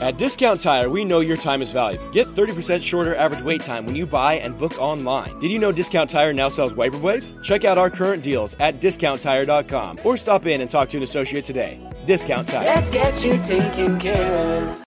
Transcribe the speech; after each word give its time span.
At 0.00 0.16
Discount 0.16 0.60
Tire, 0.60 0.88
we 0.88 1.04
know 1.04 1.20
your 1.20 1.36
time 1.36 1.60
is 1.60 1.74
valuable. 1.74 2.08
Get 2.10 2.26
30% 2.26 2.82
shorter 2.82 3.14
average 3.16 3.42
wait 3.42 3.62
time 3.62 3.84
when 3.84 3.94
you 3.94 4.06
buy 4.06 4.34
and 4.34 4.56
book 4.56 4.80
online. 4.80 5.38
Did 5.40 5.50
you 5.50 5.58
know 5.58 5.72
Discount 5.72 6.08
Tire 6.08 6.32
now 6.32 6.48
sells 6.48 6.74
wiper 6.74 6.98
blades? 6.98 7.34
Check 7.42 7.66
out 7.66 7.76
our 7.76 7.90
current 7.90 8.22
deals 8.22 8.56
at 8.60 8.80
discounttire.com 8.80 9.98
or 10.02 10.16
stop 10.16 10.46
in 10.46 10.62
and 10.62 10.70
talk 10.70 10.88
to 10.90 10.96
an 10.96 11.02
associate 11.02 11.44
today. 11.44 11.78
Discount 12.06 12.48
Tire. 12.48 12.64
Let's 12.64 12.88
get 12.88 13.22
you 13.22 13.36
taken 13.42 13.98
care 13.98 14.68
of. 14.68 14.82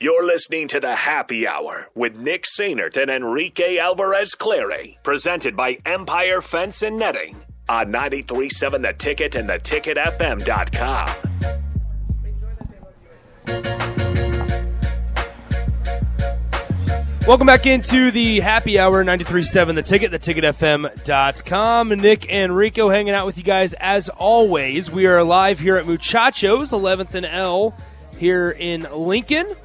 You're 0.00 0.26
listening 0.26 0.68
to 0.68 0.80
the 0.80 0.94
Happy 0.94 1.46
Hour 1.46 1.88
with 1.94 2.14
Nick 2.14 2.44
Sainert 2.44 3.00
and 3.00 3.10
Enrique 3.10 3.78
Alvarez 3.78 4.34
Clary, 4.34 4.98
presented 5.02 5.56
by 5.56 5.78
Empire 5.86 6.42
Fence 6.42 6.82
and 6.82 6.98
Netting 6.98 7.36
on 7.70 7.90
937 7.90 8.82
The 8.82 8.92
Ticket 8.92 9.34
and 9.34 9.48
theticketfm.com. 9.48 11.63
Welcome 17.26 17.46
back 17.46 17.64
into 17.64 18.10
the 18.10 18.40
happy 18.40 18.78
hour 18.78 19.02
93.7 19.02 19.76
The 19.76 19.82
Ticket, 19.82 20.12
theticketfm.com. 20.12 21.88
Nick 21.88 22.30
and 22.30 22.54
Rico 22.54 22.90
hanging 22.90 23.14
out 23.14 23.24
with 23.24 23.38
you 23.38 23.42
guys 23.42 23.72
as 23.80 24.10
always. 24.10 24.90
We 24.90 25.06
are 25.06 25.24
live 25.24 25.58
here 25.58 25.78
at 25.78 25.86
Muchachos, 25.86 26.72
11th 26.72 27.14
and 27.14 27.24
L 27.24 27.74
here 28.18 28.50
in 28.50 28.86
Lincoln. 28.92 29.56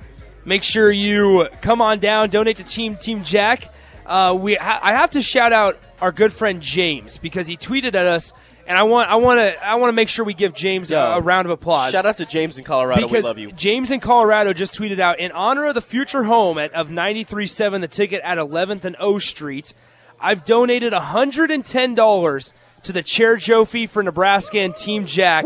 Make 0.45 0.63
sure 0.63 0.89
you 0.89 1.49
come 1.59 1.81
on 1.81 1.99
down, 1.99 2.29
donate 2.29 2.55
to 2.57 2.63
Team 2.63 2.95
Team 2.95 3.25
Jack. 3.25 3.65
Uh, 4.05 4.37
we 4.39 4.55
ha- 4.55 4.79
I 4.81 4.93
have 4.93 5.09
to 5.11 5.21
shout 5.21 5.51
out 5.51 5.77
our 5.99 6.13
good 6.13 6.31
friend 6.31 6.61
James 6.61 7.17
because 7.17 7.45
he 7.45 7.57
tweeted 7.57 7.87
at 7.87 7.95
us, 8.07 8.31
and 8.69 8.77
I 8.77 8.83
want 8.83 9.09
I 9.09 9.15
want 9.15 9.39
to 9.39 9.67
I 9.67 9.75
want 9.75 9.89
to 9.89 9.93
make 9.93 10.07
sure 10.09 10.23
we 10.23 10.35
give 10.35 10.53
James 10.53 10.91
a, 10.91 10.93
Yo, 10.93 11.01
a 11.17 11.21
round 11.21 11.47
of 11.47 11.51
applause. 11.51 11.91
Shout 11.91 12.05
out 12.05 12.17
to 12.17 12.25
James 12.25 12.59
in 12.59 12.63
Colorado. 12.63 13.01
Because 13.01 13.23
we 13.23 13.27
love 13.27 13.37
you. 13.39 13.51
James 13.51 13.89
in 13.89 13.99
Colorado 13.99 14.53
just 14.53 14.75
tweeted 14.75 14.99
out 14.99 15.19
in 15.19 15.31
honor 15.31 15.65
of 15.65 15.73
the 15.75 15.81
future 15.81 16.23
home 16.23 16.59
at, 16.59 16.71
of 16.73 16.89
93.7 16.89 17.81
The 17.81 17.87
Ticket 17.87 18.21
at 18.23 18.37
11th 18.37 18.85
and 18.85 18.95
O 18.99 19.17
Street. 19.17 19.73
I've 20.21 20.45
donated 20.45 20.93
$110 20.93 22.53
to 22.83 22.93
the 22.93 23.01
Chair 23.01 23.37
Trophy 23.37 23.87
for 23.87 24.03
Nebraska 24.03 24.59
and 24.59 24.75
Team 24.75 25.05
Jack. 25.05 25.45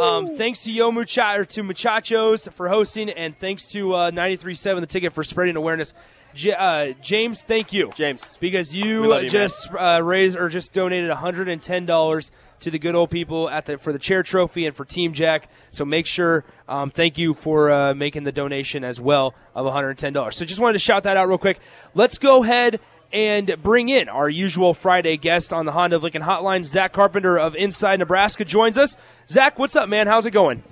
Um, 0.00 0.36
thanks 0.36 0.62
to 0.64 0.72
Yo 0.72 0.92
Mucha- 0.92 1.38
or 1.38 1.44
to 1.46 1.62
Muchachos 1.62 2.48
for 2.52 2.68
hosting, 2.68 3.10
and 3.10 3.36
thanks 3.36 3.66
to 3.68 3.94
uh, 3.94 4.10
93.7 4.10 4.80
The 4.80 4.86
Ticket 4.86 5.12
for 5.12 5.24
spreading 5.24 5.56
awareness. 5.56 5.94
J- 6.34 6.52
uh, 6.52 6.92
James, 7.00 7.42
thank 7.42 7.72
you, 7.72 7.90
James, 7.94 8.36
because 8.40 8.74
you, 8.74 9.14
you, 9.14 9.28
just 9.28 9.72
uh, 9.72 10.00
raised 10.04 10.36
or 10.36 10.48
just 10.48 10.72
donated 10.72 11.10
$110 11.10 12.30
to 12.60 12.70
the 12.70 12.78
good 12.78 12.94
old 12.94 13.10
people 13.10 13.48
at 13.50 13.66
the 13.66 13.78
for 13.78 13.92
the 13.92 13.98
chair 13.98 14.22
trophy 14.22 14.66
and 14.66 14.74
for 14.74 14.84
Team 14.84 15.12
Jack. 15.12 15.50
So 15.70 15.84
make 15.84 16.06
sure, 16.06 16.44
um, 16.68 16.90
thank 16.90 17.18
you 17.18 17.34
for 17.34 17.70
uh, 17.70 17.94
making 17.94 18.24
the 18.24 18.32
donation 18.32 18.84
as 18.84 19.00
well 19.00 19.34
of 19.54 19.66
$110. 19.66 20.34
So 20.34 20.44
just 20.44 20.60
wanted 20.60 20.74
to 20.74 20.78
shout 20.78 21.02
that 21.04 21.16
out 21.16 21.28
real 21.28 21.38
quick. 21.38 21.60
Let's 21.94 22.18
go 22.18 22.42
ahead 22.42 22.80
and 23.12 23.56
bring 23.62 23.88
in 23.88 24.08
our 24.08 24.28
usual 24.28 24.74
Friday 24.74 25.16
guest 25.16 25.52
on 25.52 25.64
the 25.64 25.72
Honda 25.72 25.98
Lincoln 25.98 26.22
Hotline. 26.22 26.64
Zach 26.64 26.92
Carpenter 26.92 27.38
of 27.38 27.56
Inside 27.56 27.98
Nebraska 27.98 28.44
joins 28.44 28.76
us. 28.76 28.96
Zach, 29.28 29.58
what's 29.58 29.76
up, 29.76 29.88
man? 29.88 30.06
How's 30.06 30.26
it 30.26 30.32
going? 30.32 30.62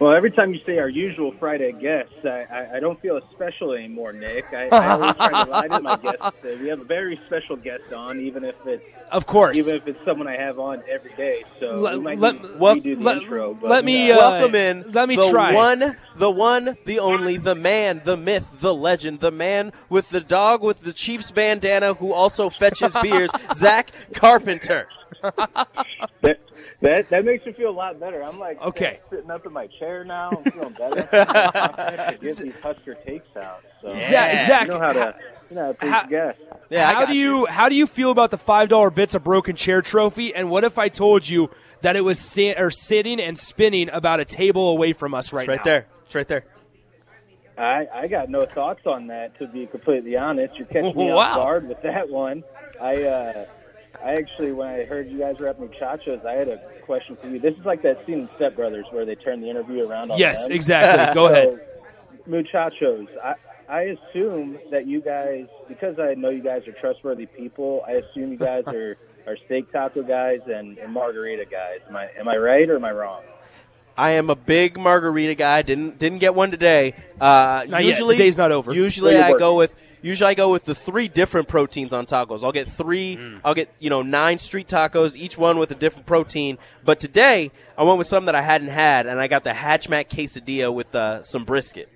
Well, 0.00 0.12
every 0.12 0.32
time 0.32 0.52
you 0.52 0.58
say 0.66 0.78
our 0.78 0.88
usual 0.88 1.32
Friday 1.38 1.70
guests, 1.70 2.12
I, 2.24 2.46
I, 2.50 2.76
I 2.76 2.80
don't 2.80 3.00
feel 3.00 3.16
as 3.16 3.22
special 3.30 3.72
anymore, 3.72 4.12
Nick. 4.12 4.44
I, 4.52 4.66
I 4.68 4.88
always 4.90 5.14
try 5.14 5.44
to 5.44 5.50
lie 5.50 5.68
to 5.68 5.80
my 5.80 5.96
guests. 5.96 6.32
that 6.42 6.58
We 6.60 6.66
have 6.68 6.80
a 6.80 6.84
very 6.84 7.18
special 7.26 7.54
guest 7.54 7.92
on, 7.92 8.18
even 8.20 8.44
if 8.44 8.56
it's 8.66 8.84
Of 9.12 9.24
course. 9.26 9.56
even 9.56 9.76
if 9.76 9.86
it's 9.86 10.04
someone 10.04 10.26
I 10.26 10.36
have 10.36 10.58
on 10.58 10.82
every 10.90 11.12
day. 11.12 11.44
So 11.60 11.76
Let- 11.78 11.94
we 11.98 12.02
might 12.02 12.18
let- 12.18 12.34
need 12.34 12.42
to 12.42 12.58
well, 12.58 12.74
redo 12.76 12.96
the 12.98 13.04
let- 13.04 13.16
intro. 13.22 13.54
But, 13.54 13.70
let 13.70 13.84
me, 13.84 14.10
uh, 14.10 14.16
uh, 14.16 14.18
Welcome 14.18 14.54
in. 14.56 14.90
let 14.90 15.08
me 15.08 15.14
the 15.14 15.30
try. 15.30 15.54
One, 15.54 15.96
the 16.16 16.30
one, 16.30 16.76
the 16.86 16.98
only, 16.98 17.36
the 17.36 17.54
man, 17.54 18.02
the 18.04 18.16
myth, 18.16 18.60
the 18.60 18.74
legend, 18.74 19.20
the 19.20 19.30
man 19.30 19.72
with 19.88 20.10
the 20.10 20.20
dog 20.20 20.60
with 20.64 20.80
the 20.80 20.92
Chiefs 20.92 21.30
bandana 21.30 21.94
who 21.94 22.12
also 22.12 22.50
fetches 22.50 22.96
beers, 23.00 23.30
Zach 23.54 23.90
Carpenter. 24.12 24.88
That, 26.84 26.96
that 26.96 27.10
that 27.10 27.24
makes 27.24 27.44
me 27.46 27.52
feel 27.52 27.70
a 27.70 27.72
lot 27.72 27.98
better. 27.98 28.22
I'm 28.22 28.38
like 28.38 28.60
Okay. 28.62 29.00
sitting 29.10 29.30
up 29.30 29.44
in 29.46 29.52
my 29.52 29.66
chair 29.78 30.04
now. 30.04 30.30
I'm 30.30 30.44
feeling 30.52 30.72
better. 30.74 31.02
to 31.10 32.18
get 32.20 32.36
these 32.38 32.56
Husker 32.60 32.94
takes 33.06 33.34
out. 33.36 33.62
So 33.82 33.90
Zach- 33.98 34.46
Zach, 34.46 34.66
you 34.66 34.72
know 34.74 34.78
how 34.80 34.92
ha- 34.92 35.12
to 35.12 35.18
you 35.50 35.56
know 35.56 35.64
how 35.64 35.72
to 35.72 35.86
how- 35.90 36.06
the. 36.06 36.34
Yeah, 36.70 36.86
how 36.92 37.00
got 37.00 37.08
do 37.08 37.14
you, 37.16 37.46
how 37.46 37.68
do 37.68 37.74
you 37.74 37.86
feel 37.86 38.10
about 38.10 38.30
the 38.30 38.38
five 38.38 38.68
dollar 38.68 38.90
bits 38.90 39.14
of 39.14 39.22
broken 39.24 39.56
chair 39.56 39.82
trophy? 39.82 40.34
And 40.34 40.50
what 40.50 40.64
if 40.64 40.78
I 40.78 40.88
told 40.88 41.28
you 41.28 41.50
that 41.82 41.94
it 41.96 42.00
was 42.00 42.18
sta- 42.18 42.54
or 42.58 42.70
sitting 42.70 43.20
and 43.20 43.38
spinning 43.38 43.90
about 43.90 44.20
a 44.20 44.24
table 44.24 44.68
away 44.70 44.92
from 44.94 45.12
us 45.14 45.32
right 45.32 45.42
It's 45.42 45.48
right 45.48 45.58
now? 45.58 45.62
there. 45.64 45.86
It's 46.06 46.14
right 46.14 46.28
there. 46.28 46.44
I, 47.56 47.86
I 47.94 48.06
got 48.08 48.30
no 48.30 48.46
thoughts 48.46 48.84
on 48.86 49.06
that, 49.08 49.38
to 49.38 49.46
be 49.46 49.66
completely 49.66 50.16
honest. 50.16 50.56
You're 50.56 50.66
catching 50.66 50.96
me 50.96 51.12
Wow. 51.12 51.18
off 51.18 51.36
guard 51.36 51.68
with 51.68 51.82
that 51.82 52.08
one. 52.08 52.42
I 52.80 53.02
uh, 53.04 53.46
I 54.02 54.14
actually, 54.14 54.52
when 54.52 54.68
I 54.68 54.84
heard 54.84 55.08
you 55.10 55.18
guys 55.18 55.36
were 55.38 55.48
at 55.48 55.58
Muchachos, 55.60 56.24
I 56.26 56.32
had 56.32 56.48
a 56.48 56.58
question 56.82 57.16
for 57.16 57.26
you. 57.28 57.38
This 57.38 57.58
is 57.58 57.64
like 57.64 57.82
that 57.82 58.04
scene 58.06 58.20
in 58.20 58.28
Step 58.36 58.54
Brothers 58.56 58.86
where 58.90 59.04
they 59.04 59.14
turn 59.14 59.40
the 59.40 59.48
interview 59.50 59.88
around 59.88 60.10
on 60.10 60.18
Yes, 60.18 60.44
them. 60.44 60.52
exactly. 60.52 61.14
Go 61.20 61.28
So, 61.28 61.32
ahead. 61.32 61.60
Muchachos, 62.26 63.08
I, 63.22 63.34
I 63.68 63.80
assume 63.82 64.58
that 64.70 64.86
you 64.86 65.00
guys, 65.00 65.46
because 65.68 65.98
I 65.98 66.14
know 66.14 66.30
you 66.30 66.42
guys 66.42 66.66
are 66.66 66.72
trustworthy 66.72 67.26
people, 67.26 67.82
I 67.86 67.92
assume 67.92 68.32
you 68.32 68.38
guys 68.38 68.64
are, 68.68 68.96
are 69.26 69.36
steak 69.46 69.70
taco 69.70 70.02
guys 70.02 70.40
and, 70.46 70.78
and 70.78 70.92
margarita 70.92 71.44
guys. 71.46 71.80
Am 71.88 71.96
I, 71.96 72.08
am 72.18 72.28
I 72.28 72.36
right 72.36 72.68
or 72.68 72.76
am 72.76 72.84
I 72.84 72.92
wrong? 72.92 73.22
I 73.96 74.10
am 74.12 74.28
a 74.28 74.34
big 74.34 74.76
margarita 74.76 75.36
guy. 75.36 75.62
Didn't 75.62 76.00
didn't 76.00 76.18
get 76.18 76.34
one 76.34 76.50
today. 76.50 76.94
Uh, 77.20 77.64
Not 77.68 77.68
yet. 77.68 77.84
usually, 77.84 78.16
The 78.16 78.24
day's 78.24 78.36
not 78.36 78.50
over. 78.50 78.74
Usually, 78.74 79.14
Where 79.14 79.28
you 79.28 79.34
I 79.36 79.38
go 79.38 79.54
with 79.54 79.72
usually 80.04 80.30
I 80.30 80.34
go 80.34 80.52
with 80.52 80.64
the 80.64 80.74
three 80.74 81.08
different 81.08 81.48
proteins 81.48 81.92
on 81.92 82.06
tacos. 82.06 82.44
I'll 82.44 82.52
get 82.52 82.68
three. 82.68 83.16
Mm. 83.16 83.40
I'll 83.44 83.54
get 83.54 83.70
you 83.78 83.90
know 83.90 84.02
nine 84.02 84.38
street 84.38 84.68
tacos, 84.68 85.16
each 85.16 85.38
one 85.38 85.58
with 85.58 85.70
a 85.70 85.74
different 85.74 86.06
protein. 86.06 86.58
But 86.84 87.00
today 87.00 87.50
I 87.76 87.84
went 87.84 87.98
with 87.98 88.06
some 88.06 88.26
that 88.26 88.34
I 88.34 88.42
hadn't 88.42 88.68
had, 88.68 89.06
and 89.06 89.18
I 89.18 89.26
got 89.26 89.44
the 89.44 89.52
Hatchmack 89.52 90.08
quesadilla 90.08 90.72
with 90.72 90.94
uh, 90.94 91.22
some 91.22 91.44
brisket. 91.44 91.88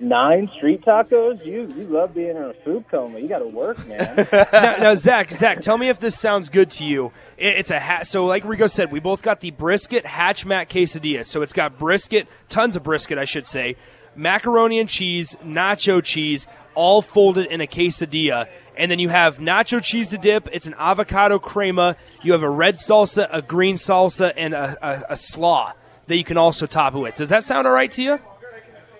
Nine 0.00 0.48
street 0.56 0.82
tacos? 0.82 1.44
You 1.44 1.62
you 1.76 1.84
love 1.88 2.14
being 2.14 2.30
in 2.30 2.36
a 2.36 2.54
food 2.64 2.84
coma. 2.88 3.18
You 3.18 3.28
got 3.28 3.40
to 3.40 3.48
work, 3.48 3.84
man. 3.88 4.28
now, 4.32 4.76
now, 4.78 4.94
Zach, 4.96 5.30
Zach, 5.32 5.60
tell 5.60 5.76
me 5.76 5.88
if 5.88 5.98
this 5.98 6.16
sounds 6.18 6.48
good 6.48 6.70
to 6.72 6.84
you. 6.84 7.12
It, 7.36 7.58
it's 7.58 7.72
a 7.72 7.80
hat. 7.80 8.06
So, 8.06 8.24
like 8.24 8.44
Rico 8.44 8.68
said, 8.68 8.92
we 8.92 9.00
both 9.00 9.22
got 9.22 9.40
the 9.40 9.50
brisket 9.50 10.06
hatch 10.06 10.46
mac 10.46 10.68
quesadilla. 10.68 11.24
So 11.24 11.42
it's 11.42 11.52
got 11.52 11.80
brisket, 11.80 12.28
tons 12.48 12.76
of 12.76 12.84
brisket, 12.84 13.18
I 13.18 13.24
should 13.24 13.44
say, 13.44 13.74
macaroni 14.14 14.78
and 14.78 14.88
cheese, 14.88 15.36
nacho 15.44 16.02
cheese, 16.02 16.46
all 16.78 17.02
folded 17.02 17.46
in 17.46 17.60
a 17.60 17.66
quesadilla. 17.66 18.46
And 18.76 18.90
then 18.90 19.00
you 19.00 19.08
have 19.08 19.38
nacho 19.38 19.82
cheese 19.82 20.10
to 20.10 20.18
dip. 20.18 20.48
It's 20.52 20.66
an 20.68 20.74
avocado 20.78 21.38
crema. 21.40 21.96
You 22.22 22.32
have 22.32 22.44
a 22.44 22.48
red 22.50 22.74
salsa, 22.76 23.28
a 23.32 23.42
green 23.42 23.74
salsa, 23.74 24.32
and 24.36 24.54
a, 24.54 24.76
a, 24.80 25.02
a 25.10 25.16
slaw 25.16 25.72
that 26.06 26.16
you 26.16 26.22
can 26.24 26.36
also 26.36 26.66
top 26.66 26.94
it 26.94 26.98
with. 26.98 27.16
Does 27.16 27.30
that 27.30 27.42
sound 27.42 27.66
all 27.66 27.72
right 27.72 27.90
to 27.90 28.02
you? 28.02 28.20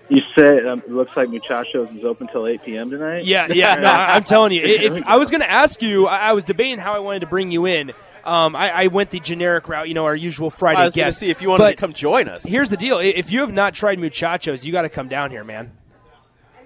you 0.09 0.21
said 0.35 0.65
um, 0.65 0.79
it 0.79 0.89
looks 0.91 1.15
like 1.15 1.29
Muchachos 1.29 1.95
is 1.95 2.03
open 2.03 2.27
till 2.27 2.45
8 2.47 2.63
p.m. 2.65 2.89
tonight? 2.89 3.25
Yeah, 3.25 3.47
yeah. 3.47 3.75
No, 3.79 3.87
I- 3.87 4.15
I'm 4.15 4.23
telling 4.23 4.51
you. 4.51 4.63
If, 4.63 4.81
if 4.97 5.03
I 5.05 5.17
was 5.17 5.29
going 5.29 5.41
to 5.41 5.49
ask 5.49 5.81
you, 5.81 6.07
I, 6.07 6.29
I 6.29 6.33
was 6.33 6.43
debating 6.43 6.79
how 6.79 6.93
I 6.93 6.99
wanted 6.99 7.19
to 7.21 7.27
bring 7.27 7.51
you 7.51 7.65
in. 7.65 7.91
Um, 8.25 8.55
I, 8.55 8.71
I 8.71 8.87
went 8.87 9.11
the 9.11 9.19
generic 9.21 9.69
route, 9.69 9.87
you 9.87 9.93
know, 9.93 10.03
our 10.05 10.15
usual 10.15 10.49
Friday 10.49 10.81
I 10.81 10.85
was 10.85 10.95
going 10.95 11.05
to 11.05 11.07
guest. 11.07 11.19
see 11.19 11.29
if 11.29 11.41
you 11.41 11.49
wanted 11.49 11.63
But 11.63 11.69
to 11.71 11.75
come 11.77 11.93
join 11.93 12.27
us. 12.27 12.43
Here's 12.43 12.69
the 12.69 12.75
deal: 12.77 12.99
if 12.99 13.31
you 13.31 13.39
have 13.39 13.53
not 13.53 13.73
tried 13.73 13.97
muchachos, 13.97 14.65
you 14.65 14.71
got 14.73 14.81
to 14.81 14.89
come 14.89 15.07
down 15.07 15.31
here, 15.31 15.43
man. 15.45 15.71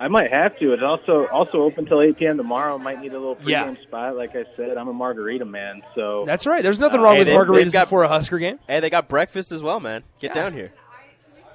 I 0.03 0.09
might 0.09 0.31
have 0.31 0.59
to. 0.59 0.73
It's 0.73 0.83
also 0.83 1.27
also 1.27 1.63
open 1.63 1.85
till 1.85 2.01
8 2.01 2.17
p.m. 2.17 2.35
tomorrow. 2.37 2.77
Might 2.77 2.99
need 2.99 3.13
a 3.13 3.19
little 3.19 3.37
pregame 3.37 3.47
Yeah. 3.77 3.81
spot. 3.83 4.15
Like 4.17 4.35
I 4.35 4.43
said, 4.57 4.77
I'm 4.77 4.89
a 4.89 4.93
margarita 4.93 5.45
man. 5.45 5.81
So 5.95 6.25
That's 6.25 6.45
right. 6.45 6.61
There's 6.61 6.79
nothing 6.79 6.99
wrong 6.99 7.13
Hey, 7.13 7.19
with 7.19 7.27
they- 7.27 7.33
margaritas 7.35 7.71
got- 7.71 7.85
before 7.85 8.03
a 8.03 8.07
Husker 8.09 8.37
game. 8.37 8.59
Hey, 8.67 8.81
they 8.81 8.89
got 8.89 9.07
breakfast 9.07 9.51
as 9.53 9.63
well, 9.63 9.79
man. 9.79 10.03
Get 10.19 10.33
down 10.33 10.51
here. 10.53 10.73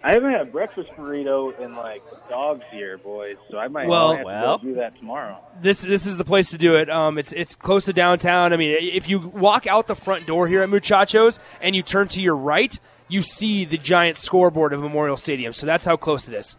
I 0.02 0.12
haven't 0.12 0.30
had 0.30 0.40
a 0.42 0.44
breakfast 0.46 0.88
burrito 0.96 1.58
in 1.60 1.74
like 1.76 2.02
dogs 2.30 2.62
here, 2.70 2.96
boys. 2.98 3.36
So 3.50 3.58
I 3.58 3.68
might, 3.68 3.86
Well- 3.88 4.14
have 4.14 4.24
Well. 4.24 4.58
to 4.58 4.64
go 4.64 4.70
do 4.72 4.76
that 4.80 4.96
tomorrow. 4.96 5.36
This 5.60 5.82
this 5.82 6.06
is 6.06 6.16
the 6.16 6.24
place 6.24 6.50
to 6.52 6.56
do 6.58 6.76
it. 6.76 6.88
Um, 6.88 7.18
it's 7.18 7.32
it's 7.32 7.54
close 7.54 7.84
to 7.86 7.92
downtown. 7.92 8.52
I 8.52 8.56
mean, 8.56 8.76
if 8.80 9.08
you 9.08 9.18
walk 9.18 9.66
out 9.66 9.88
the 9.88 9.96
front 9.96 10.24
door 10.26 10.46
here 10.46 10.62
at 10.62 10.70
Muchachos 10.70 11.38
and 11.60 11.76
you 11.76 11.82
turn 11.82 12.08
to 12.08 12.22
your 12.22 12.36
right, 12.36 12.78
you 13.08 13.20
see 13.22 13.64
the 13.66 13.76
giant 13.76 14.16
scoreboard 14.16 14.72
of 14.72 14.80
Memorial 14.80 15.16
Stadium. 15.16 15.52
So 15.52 15.66
that's 15.66 15.84
how 15.84 15.96
close 15.96 16.28
it 16.28 16.34
is. 16.34 16.56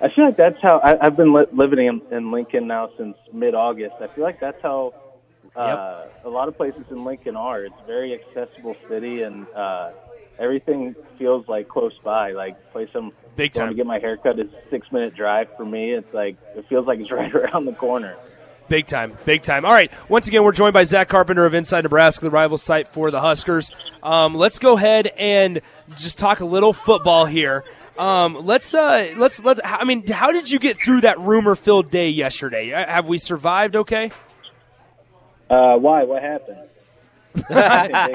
I 0.00 0.08
feel 0.14 0.26
like 0.26 0.36
that's 0.36 0.60
how 0.62 0.78
I, 0.78 1.06
I've 1.06 1.16
been 1.16 1.32
li- 1.32 1.46
living 1.52 1.86
in, 1.86 2.02
in 2.16 2.30
Lincoln 2.30 2.66
now 2.68 2.90
since 2.96 3.16
mid-August. 3.32 3.96
I 4.00 4.06
feel 4.08 4.24
like 4.24 4.38
that's 4.40 4.62
how 4.62 4.94
uh, 5.56 6.06
a 6.24 6.28
lot 6.28 6.48
of 6.48 6.56
places 6.56 6.84
in 6.90 7.04
Lincoln 7.04 7.36
are. 7.36 7.64
It's 7.64 7.74
a 7.82 7.86
very 7.86 8.14
accessible 8.14 8.76
city, 8.88 9.22
and 9.22 9.46
uh, 9.56 9.90
everything 10.38 10.94
feels 11.18 11.48
like 11.48 11.68
close 11.68 11.98
by. 12.04 12.32
Like 12.32 12.70
place 12.72 12.90
I'm 12.94 13.12
Big 13.34 13.52
time. 13.52 13.68
to 13.68 13.74
get 13.74 13.86
my 13.86 13.98
haircut 13.98 14.38
is 14.38 14.48
six-minute 14.70 15.14
drive 15.14 15.48
for 15.56 15.64
me. 15.64 15.92
It's 15.92 16.12
like 16.14 16.36
it 16.56 16.66
feels 16.68 16.86
like 16.86 17.00
it's 17.00 17.10
right 17.12 17.34
around 17.34 17.64
the 17.64 17.72
corner. 17.72 18.16
Big 18.68 18.84
time, 18.84 19.16
big 19.24 19.40
time. 19.40 19.64
All 19.64 19.72
right, 19.72 19.90
once 20.10 20.28
again, 20.28 20.44
we're 20.44 20.52
joined 20.52 20.74
by 20.74 20.84
Zach 20.84 21.08
Carpenter 21.08 21.46
of 21.46 21.54
Inside 21.54 21.84
Nebraska, 21.84 22.22
the 22.24 22.30
Rivals 22.30 22.62
site 22.62 22.86
for 22.86 23.10
the 23.10 23.20
Huskers. 23.20 23.72
Um, 24.02 24.34
let's 24.34 24.58
go 24.58 24.76
ahead 24.76 25.06
and 25.16 25.62
just 25.96 26.18
talk 26.18 26.40
a 26.40 26.44
little 26.44 26.74
football 26.74 27.24
here. 27.24 27.64
Um, 27.98 28.38
let's 28.46 28.72
uh, 28.74 29.12
let's 29.16 29.42
let's. 29.42 29.60
I 29.64 29.82
mean, 29.84 30.06
how 30.06 30.30
did 30.30 30.50
you 30.50 30.60
get 30.60 30.76
through 30.78 31.00
that 31.00 31.18
rumor-filled 31.18 31.90
day 31.90 32.08
yesterday? 32.10 32.72
Uh, 32.72 32.86
Have 32.86 33.08
we 33.08 33.18
survived? 33.18 33.74
Okay. 33.74 34.12
Uh, 35.50 35.76
why? 35.76 36.04
What 36.04 36.22
happened? 36.22 36.58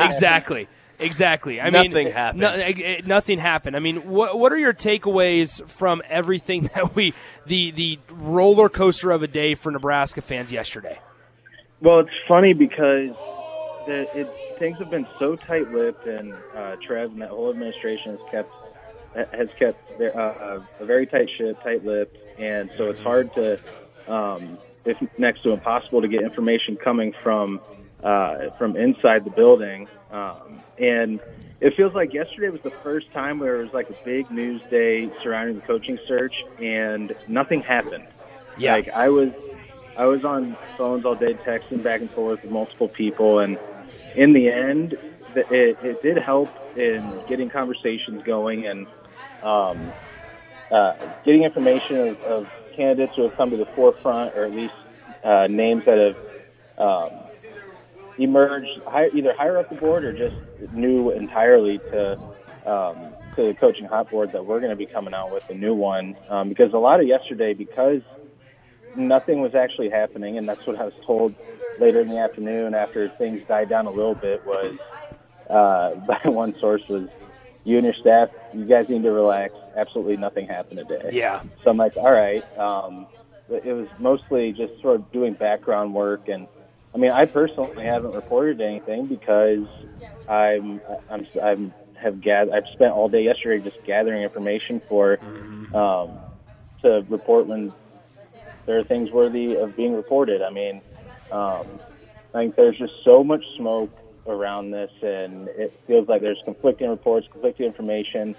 exactly. 0.01 0.67
Exactly. 0.99 1.59
I 1.59 1.69
Nothing 1.69 1.93
mean, 2.05 2.11
happened. 2.11 2.41
no- 2.41 2.53
eh, 2.53 2.73
eh, 2.81 3.01
nothing 3.05 3.39
happened. 3.39 3.75
I 3.75 3.79
mean, 3.79 3.97
what 4.09 4.39
what 4.39 4.53
are 4.53 4.57
your 4.57 4.73
takeaways 4.73 5.67
from 5.67 6.01
everything 6.09 6.63
that 6.75 6.95
we 6.95 7.13
the 7.45 7.71
the 7.71 7.99
roller 8.09 8.69
coaster 8.69 9.11
of 9.11 9.21
a 9.21 9.27
day 9.27 9.53
for 9.55 9.71
Nebraska 9.71 10.21
fans 10.21 10.53
yesterday? 10.53 10.99
Well, 11.81 11.99
it's 11.99 12.09
funny 12.27 12.53
because 12.53 13.09
the, 13.85 14.07
it, 14.17 14.33
things 14.59 14.77
have 14.77 14.89
been 14.89 15.07
so 15.19 15.35
tight-lipped, 15.35 16.05
and 16.07 16.33
uh, 16.55 16.77
Trev 16.81 17.11
and 17.11 17.21
that 17.21 17.29
whole 17.29 17.49
administration 17.49 18.17
has 18.17 18.29
kept 18.31 18.53
has 19.15 19.49
kept 19.57 19.97
their, 19.97 20.17
uh, 20.17 20.59
a 20.79 20.85
very 20.85 21.05
tight 21.05 21.29
ship, 21.37 21.61
tight-lipped, 21.63 22.17
and 22.37 22.71
so 22.77 22.89
it's 22.89 22.99
hard 23.01 23.33
to, 23.33 23.59
um, 24.07 24.57
if 24.85 24.97
next 25.17 25.43
to 25.43 25.51
impossible, 25.51 26.01
to 26.01 26.07
get 26.07 26.21
information 26.21 26.77
coming 26.77 27.13
from 27.21 27.61
uh, 28.03 28.49
from 28.57 28.75
inside 28.75 29.23
the 29.23 29.29
building. 29.29 29.87
Um, 30.11 30.61
and 30.77 31.19
it 31.61 31.73
feels 31.75 31.93
like 31.93 32.13
yesterday 32.13 32.49
was 32.49 32.61
the 32.61 32.73
first 32.83 33.11
time 33.13 33.39
where 33.39 33.59
it 33.59 33.63
was 33.63 33.73
like 33.73 33.89
a 33.89 33.95
big 34.03 34.29
news 34.29 34.61
day 34.69 35.09
surrounding 35.23 35.55
the 35.55 35.61
coaching 35.61 35.97
search, 36.07 36.33
and 36.59 37.15
nothing 37.27 37.61
happened. 37.61 38.07
Yeah. 38.57 38.73
Like 38.73 38.89
I 38.89 39.09
was, 39.09 39.31
I 39.95 40.05
was 40.05 40.25
on 40.25 40.57
phones 40.77 41.05
all 41.05 41.15
day, 41.15 41.33
texting 41.35 41.81
back 41.81 42.01
and 42.01 42.11
forth 42.11 42.41
with 42.41 42.51
multiple 42.51 42.89
people, 42.89 43.39
and 43.39 43.57
in 44.15 44.33
the 44.33 44.49
end, 44.49 44.97
it, 45.35 45.77
it 45.83 46.01
did 46.01 46.17
help 46.17 46.49
in 46.77 47.21
getting 47.27 47.49
conversations 47.49 48.21
going 48.23 48.65
and 48.67 48.85
um, 49.43 49.93
uh, 50.71 50.93
getting 51.25 51.43
information 51.43 51.97
of, 51.97 52.21
of 52.23 52.47
candidates 52.75 53.13
who 53.15 53.23
have 53.23 53.35
come 53.35 53.51
to 53.51 53.57
the 53.57 53.67
forefront, 53.75 54.35
or 54.35 54.45
at 54.45 54.51
least 54.51 54.73
uh, 55.23 55.47
names 55.47 55.83
that 55.85 55.97
have 56.77 56.87
um, 56.87 57.19
emerged 58.17 58.81
high, 58.85 59.09
either 59.13 59.33
higher 59.37 59.57
up 59.57 59.69
the 59.69 59.75
board 59.75 60.05
or 60.05 60.13
just 60.13 60.35
new 60.71 61.11
entirely 61.11 61.79
to 61.91 62.17
um, 62.65 63.13
to 63.35 63.47
the 63.47 63.55
coaching 63.59 63.85
hot 63.85 64.09
board 64.09 64.31
that 64.31 64.45
we're 64.45 64.59
going 64.59 64.69
to 64.69 64.75
be 64.77 64.85
coming 64.85 65.13
out 65.13 65.31
with 65.31 65.43
a 65.49 65.53
new 65.53 65.73
one. 65.73 66.15
Um, 66.29 66.49
because 66.49 66.73
a 66.73 66.77
lot 66.77 66.99
of 66.99 67.07
yesterday 67.07 67.53
because 67.53 68.01
nothing 68.95 69.41
was 69.41 69.55
actually 69.55 69.89
happening 69.89 70.37
and 70.37 70.47
that's 70.47 70.65
what 70.65 70.79
I 70.79 70.85
was 70.85 70.93
told 71.05 71.35
later 71.77 71.99
in 72.01 72.07
the 72.07 72.19
afternoon 72.19 72.75
after 72.75 73.09
things 73.09 73.41
died 73.47 73.69
down 73.69 73.87
a 73.87 73.91
little 73.91 74.15
bit 74.15 74.45
was 74.45 74.77
uh, 75.49 75.95
by 75.95 76.19
one 76.29 76.55
source 76.59 76.87
was 76.87 77.09
you 77.63 77.77
and 77.77 77.85
your 77.85 77.93
staff 77.93 78.29
you 78.53 78.65
guys 78.65 78.87
need 78.89 79.03
to 79.03 79.11
relax 79.11 79.53
absolutely 79.75 80.17
nothing 80.17 80.47
happened 80.47 80.79
today 80.87 81.09
Yeah. 81.13 81.41
so 81.63 81.71
I'm 81.71 81.77
like, 81.77 81.95
all 81.97 82.11
right. 82.11 82.43
Um, 82.57 83.07
it 83.49 83.73
was 83.73 83.87
mostly 83.99 84.53
just 84.53 84.81
sort 84.81 84.95
of 84.95 85.11
doing 85.11 85.33
background 85.33 85.93
work, 85.93 86.27
and 86.27 86.47
I 86.93 86.97
mean, 86.97 87.11
I 87.11 87.25
personally 87.25 87.83
haven't 87.83 88.13
reported 88.13 88.61
anything 88.61 89.07
because 89.07 89.67
I'm 90.27 90.81
I'm 91.09 91.27
I'm 91.41 91.73
have 91.95 92.21
gathered. 92.21 92.53
I've 92.53 92.67
spent 92.73 92.93
all 92.93 93.09
day 93.09 93.23
yesterday 93.23 93.63
just 93.63 93.83
gathering 93.85 94.23
information 94.23 94.81
for 94.87 95.19
um, 95.73 96.19
to 96.81 97.05
report 97.09 97.47
when 97.47 97.73
there 98.65 98.79
are 98.79 98.83
things 98.83 99.11
worthy 99.11 99.55
of 99.55 99.75
being 99.75 99.93
reported. 99.95 100.41
I 100.41 100.49
mean, 100.49 100.81
um, 101.31 101.79
I 102.33 102.39
think 102.39 102.55
there's 102.55 102.77
just 102.77 102.93
so 103.03 103.23
much 103.23 103.43
smoke 103.57 103.91
around 104.27 104.71
this, 104.71 104.91
and 105.01 105.47
it 105.49 105.73
feels 105.87 106.07
like 106.07 106.21
there's 106.21 106.41
conflicting 106.45 106.89
reports, 106.89 107.27
conflicting 107.31 107.65
information. 107.65 108.35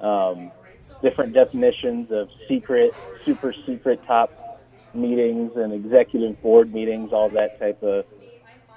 Um, 0.00 0.52
different 1.02 1.34
definitions 1.34 2.10
of 2.10 2.28
secret, 2.48 2.94
super 3.24 3.54
secret 3.66 4.00
top 4.06 4.32
meetings 4.94 5.52
and 5.56 5.72
executive 5.72 6.40
board 6.40 6.72
meetings, 6.72 7.12
all 7.12 7.28
that 7.30 7.58
type 7.58 7.82
of 7.82 8.04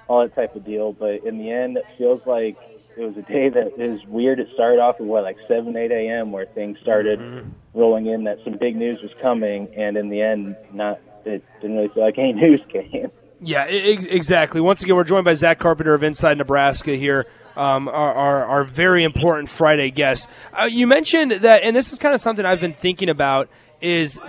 all 0.07 0.21
that 0.21 0.36
type 0.36 0.56
of 0.56 0.63
deal. 0.63 0.94
But 0.94 1.24
in 1.24 1.38
the 1.38 1.51
end, 1.51 1.77
it 1.77 1.88
feels 1.98 2.21
like 2.25 2.57
it 2.95 3.04
was 3.04 3.18
a 3.18 3.21
day 3.21 3.50
that 3.54 3.74
is 3.77 4.04
weird. 4.06 4.39
It 4.39 4.50
started 4.54 4.80
off 4.80 5.00
at 5.00 5.06
what 5.06 5.24
like 5.24 5.38
seven, 5.48 5.75
eight 5.77 5.92
a.m. 5.92 6.31
where 6.31 6.45
things 6.45 6.77
started 6.81 7.19
rolling 7.74 8.07
in 8.07 8.24
that 8.24 8.39
some 8.44 8.57
big 8.57 8.75
news 8.75 9.01
was 9.01 9.12
coming, 9.21 9.69
and 9.75 9.98
in 9.98 10.09
the 10.09 10.21
end, 10.21 10.57
not 10.71 11.00
it 11.25 11.44
didn't 11.62 11.75
really 11.77 11.89
feel 11.89 12.04
like 12.04 12.18
any 12.18 12.33
news 12.45 12.62
came. 12.69 13.12
Yeah, 13.41 13.65
exactly. 13.65 14.61
Once 14.61 14.81
again, 14.81 14.95
we're 14.95 15.03
joined 15.03 15.25
by 15.25 15.33
Zach 15.33 15.59
Carpenter 15.59 15.93
of 15.93 16.03
Inside 16.03 16.37
Nebraska 16.39 16.95
here, 16.95 17.27
um, 17.55 17.87
our, 17.87 18.13
our, 18.13 18.45
our 18.45 18.63
very 18.63 19.03
important 19.03 19.47
Friday 19.49 19.91
guest. 19.91 20.27
Uh, 20.53 20.63
you 20.63 20.87
mentioned 20.87 21.31
that, 21.31 21.61
and 21.63 21.75
this 21.75 21.91
is 21.93 21.99
kind 21.99 22.15
of 22.15 22.21
something 22.21 22.45
I've 22.45 22.61
been 22.61 22.73
thinking 22.73 23.09
about. 23.09 23.49
Is 23.79 24.19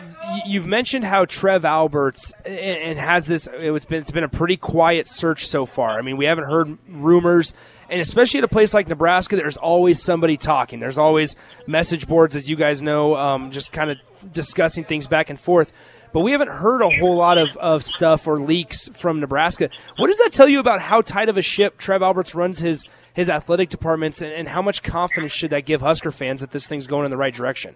you've 0.45 0.67
mentioned 0.67 1.07
how 1.07 1.25
Trev 1.25 1.65
Alberts 1.65 2.35
and, 2.45 2.55
and 2.59 2.99
has 2.99 3.27
this? 3.27 3.49
It's 3.51 3.87
been 3.87 4.03
it's 4.03 4.11
been 4.11 4.25
a 4.25 4.29
pretty 4.29 4.59
quiet 4.59 5.07
search 5.07 5.47
so 5.47 5.65
far. 5.65 5.99
I 5.99 6.03
mean, 6.03 6.19
we 6.19 6.27
haven't 6.27 6.45
heard 6.45 6.77
rumors, 6.87 7.55
and 7.89 7.99
especially 7.99 8.39
at 8.39 8.45
a 8.45 8.49
place 8.49 8.75
like 8.75 8.89
Nebraska, 8.89 9.37
there's 9.37 9.57
always 9.57 10.03
somebody 10.03 10.37
talking. 10.37 10.81
There's 10.81 10.99
always 10.99 11.35
message 11.67 12.07
boards, 12.07 12.37
as 12.37 12.51
you 12.51 12.57
guys 12.57 12.83
know, 12.83 13.17
um, 13.17 13.51
just 13.51 13.73
kind 13.73 13.91
of 13.91 13.97
discussing 14.31 14.85
things 14.85 15.07
back 15.07 15.31
and 15.31 15.41
forth 15.41 15.73
but 16.13 16.21
we 16.21 16.33
haven't 16.33 16.49
heard 16.51 16.83
a 16.83 16.91
whole 16.99 17.17
lot 17.17 17.39
of, 17.39 17.57
of 17.57 17.85
stuff 17.85 18.27
or 18.27 18.39
leaks 18.39 18.89
from 18.89 19.21
Nebraska. 19.21 19.71
What 19.97 20.09
does 20.09 20.19
that 20.19 20.33
tell 20.33 20.49
you 20.49 20.61
about 20.61 20.81
how 20.81 21.01
tight 21.03 21.29
of 21.29 21.37
a 21.37 21.43
ship 21.43 21.79
Trev 21.79 22.03
Alberts 22.03 22.35
runs 22.35 22.59
his 22.61 22.85
his 23.15 23.29
athletic 23.29 23.69
departments, 23.69 24.23
and, 24.23 24.33
and 24.33 24.49
how 24.49 24.63
much 24.63 24.83
confidence 24.85 25.33
should 25.33 25.51
that 25.51 25.65
give 25.67 25.81
Husker 25.81 26.13
fans 26.13 26.41
that 26.41 26.53
this 26.53 26.69
thing's 26.69 26.87
going 26.87 27.05
in 27.05 27.11
the 27.11 27.17
right 27.17 27.35
direction? 27.35 27.75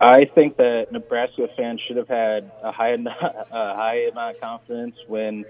I 0.00 0.26
think 0.26 0.58
that 0.58 0.88
Nebraska 0.92 1.48
fans 1.56 1.80
should 1.86 1.96
have 1.96 2.08
had 2.08 2.50
a 2.62 2.70
high, 2.70 2.90
a 3.50 3.74
high 3.74 4.06
amount 4.12 4.36
of 4.36 4.42
confidence 4.42 4.96
when, 5.06 5.46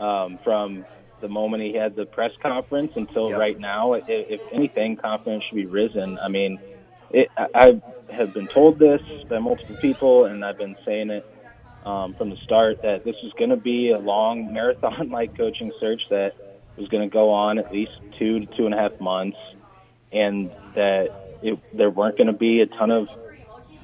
um, 0.00 0.38
from 0.42 0.84
the 1.20 1.28
moment 1.28 1.62
he 1.62 1.72
had 1.74 1.94
the 1.94 2.04
press 2.04 2.32
conference 2.42 2.96
until 2.96 3.30
Yep. 3.30 3.38
right 3.38 3.60
now. 3.60 3.92
If, 3.92 4.04
if 4.08 4.40
anything, 4.50 4.96
confidence 4.96 5.44
should 5.48 5.54
be 5.54 5.66
risen. 5.66 6.18
I 6.18 6.26
mean, 6.28 6.58
it, 7.12 7.30
I, 7.36 7.80
have 8.08 8.32
been 8.32 8.48
told 8.48 8.78
this 8.78 9.00
by 9.28 9.38
multiple 9.38 9.76
people, 9.76 10.24
and 10.26 10.44
I've 10.44 10.58
been 10.58 10.76
saying 10.84 11.10
it 11.10 11.26
um, 11.84 12.14
from 12.14 12.30
the 12.30 12.36
start 12.44 12.82
that 12.82 13.04
this 13.04 13.16
is 13.22 13.32
going 13.38 13.50
to 13.50 13.56
be 13.56 13.90
a 13.90 13.98
long 13.98 14.52
marathon-like 14.52 15.36
coaching 15.36 15.72
search 15.80 16.02
that 16.10 16.34
was 16.76 16.88
going 16.88 17.08
to 17.08 17.12
go 17.12 17.30
on 17.30 17.58
at 17.58 17.70
least 17.72 17.92
two 18.18 18.40
to 18.40 18.46
two 18.46 18.66
and 18.66 18.74
a 18.74 18.78
half 18.78 18.98
months, 19.00 19.38
and 20.10 20.50
that 20.74 21.10
it, 21.42 21.58
there 21.72 21.90
weren't 21.90 22.16
going 22.16 22.28
to 22.28 22.32
be 22.32 22.60
a 22.60 22.66
ton 22.66 22.90
of 22.90 23.08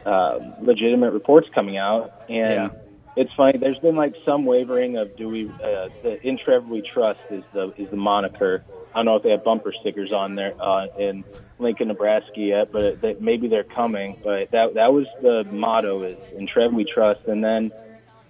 uh, 0.07 0.39
legitimate 0.61 1.13
reports 1.13 1.49
coming 1.55 1.77
out. 1.77 2.13
And 2.29 2.53
Yeah. 2.53 2.71
it's 3.17 3.33
funny. 3.37 3.59
There's 3.59 3.79
been 3.79 3.97
like 3.97 4.15
some 4.25 4.45
wavering 4.47 4.97
of 4.97 5.17
do 5.17 5.29
we 5.29 5.47
uh, 5.63 5.89
the 6.03 6.19
in 6.23 6.39
Trevor 6.39 6.67
we 6.67 6.83
trust 6.83 7.21
is 7.31 7.45
the 7.53 7.73
is 7.77 7.91
the 7.91 7.97
moniker. 7.97 8.65
I 8.99 9.03
don't 9.03 9.07
know 9.07 9.17
if 9.17 9.23
they 9.23 9.31
have 9.31 9.45
bumper 9.45 9.73
stickers 9.81 10.11
on 10.13 10.35
there 10.35 10.61
uh, 10.61 10.89
in 10.99 11.23
Lincoln, 11.61 11.87
Nebraska 11.87 12.41
yet, 12.41 12.73
but 12.73 13.23
maybe 13.23 13.47
they're 13.47 13.63
coming. 13.63 14.19
But 14.25 14.51
that 14.51 14.75
that 14.75 14.93
was 14.93 15.07
the 15.23 15.45
motto 15.53 16.03
is 16.03 16.19
in 16.33 16.49
Trevor 16.49 16.75
we 16.75 16.85
trust. 16.85 17.21
And 17.29 17.45
then 17.45 17.71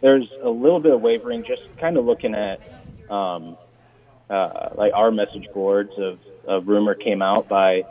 there's 0.02 0.30
a 0.42 0.50
little 0.50 0.78
bit 0.78 0.92
of 0.92 1.00
wavering, 1.00 1.44
just 1.44 1.62
kind 1.78 1.96
of 1.96 2.04
looking 2.04 2.34
at 2.34 2.60
um, 3.10 3.56
uh, 4.28 4.68
like 4.74 4.92
our 4.92 5.10
message 5.10 5.48
boards 5.54 5.92
of 5.96 6.18
a 6.46 6.60
rumor 6.60 6.94
came 6.94 7.22
out 7.22 7.48
by 7.48 7.84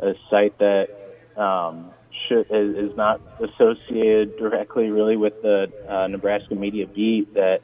a 0.00 0.14
site 0.28 0.58
that 0.58 0.88
um, 1.36 1.92
should, 2.26 2.48
is, 2.50 2.90
is 2.90 2.96
not 2.96 3.20
associated 3.38 4.36
directly 4.36 4.90
really 4.90 5.16
with 5.16 5.40
the 5.42 5.70
uh, 5.88 6.08
Nebraska 6.08 6.56
media 6.56 6.88
beat 6.88 7.34
that 7.34 7.60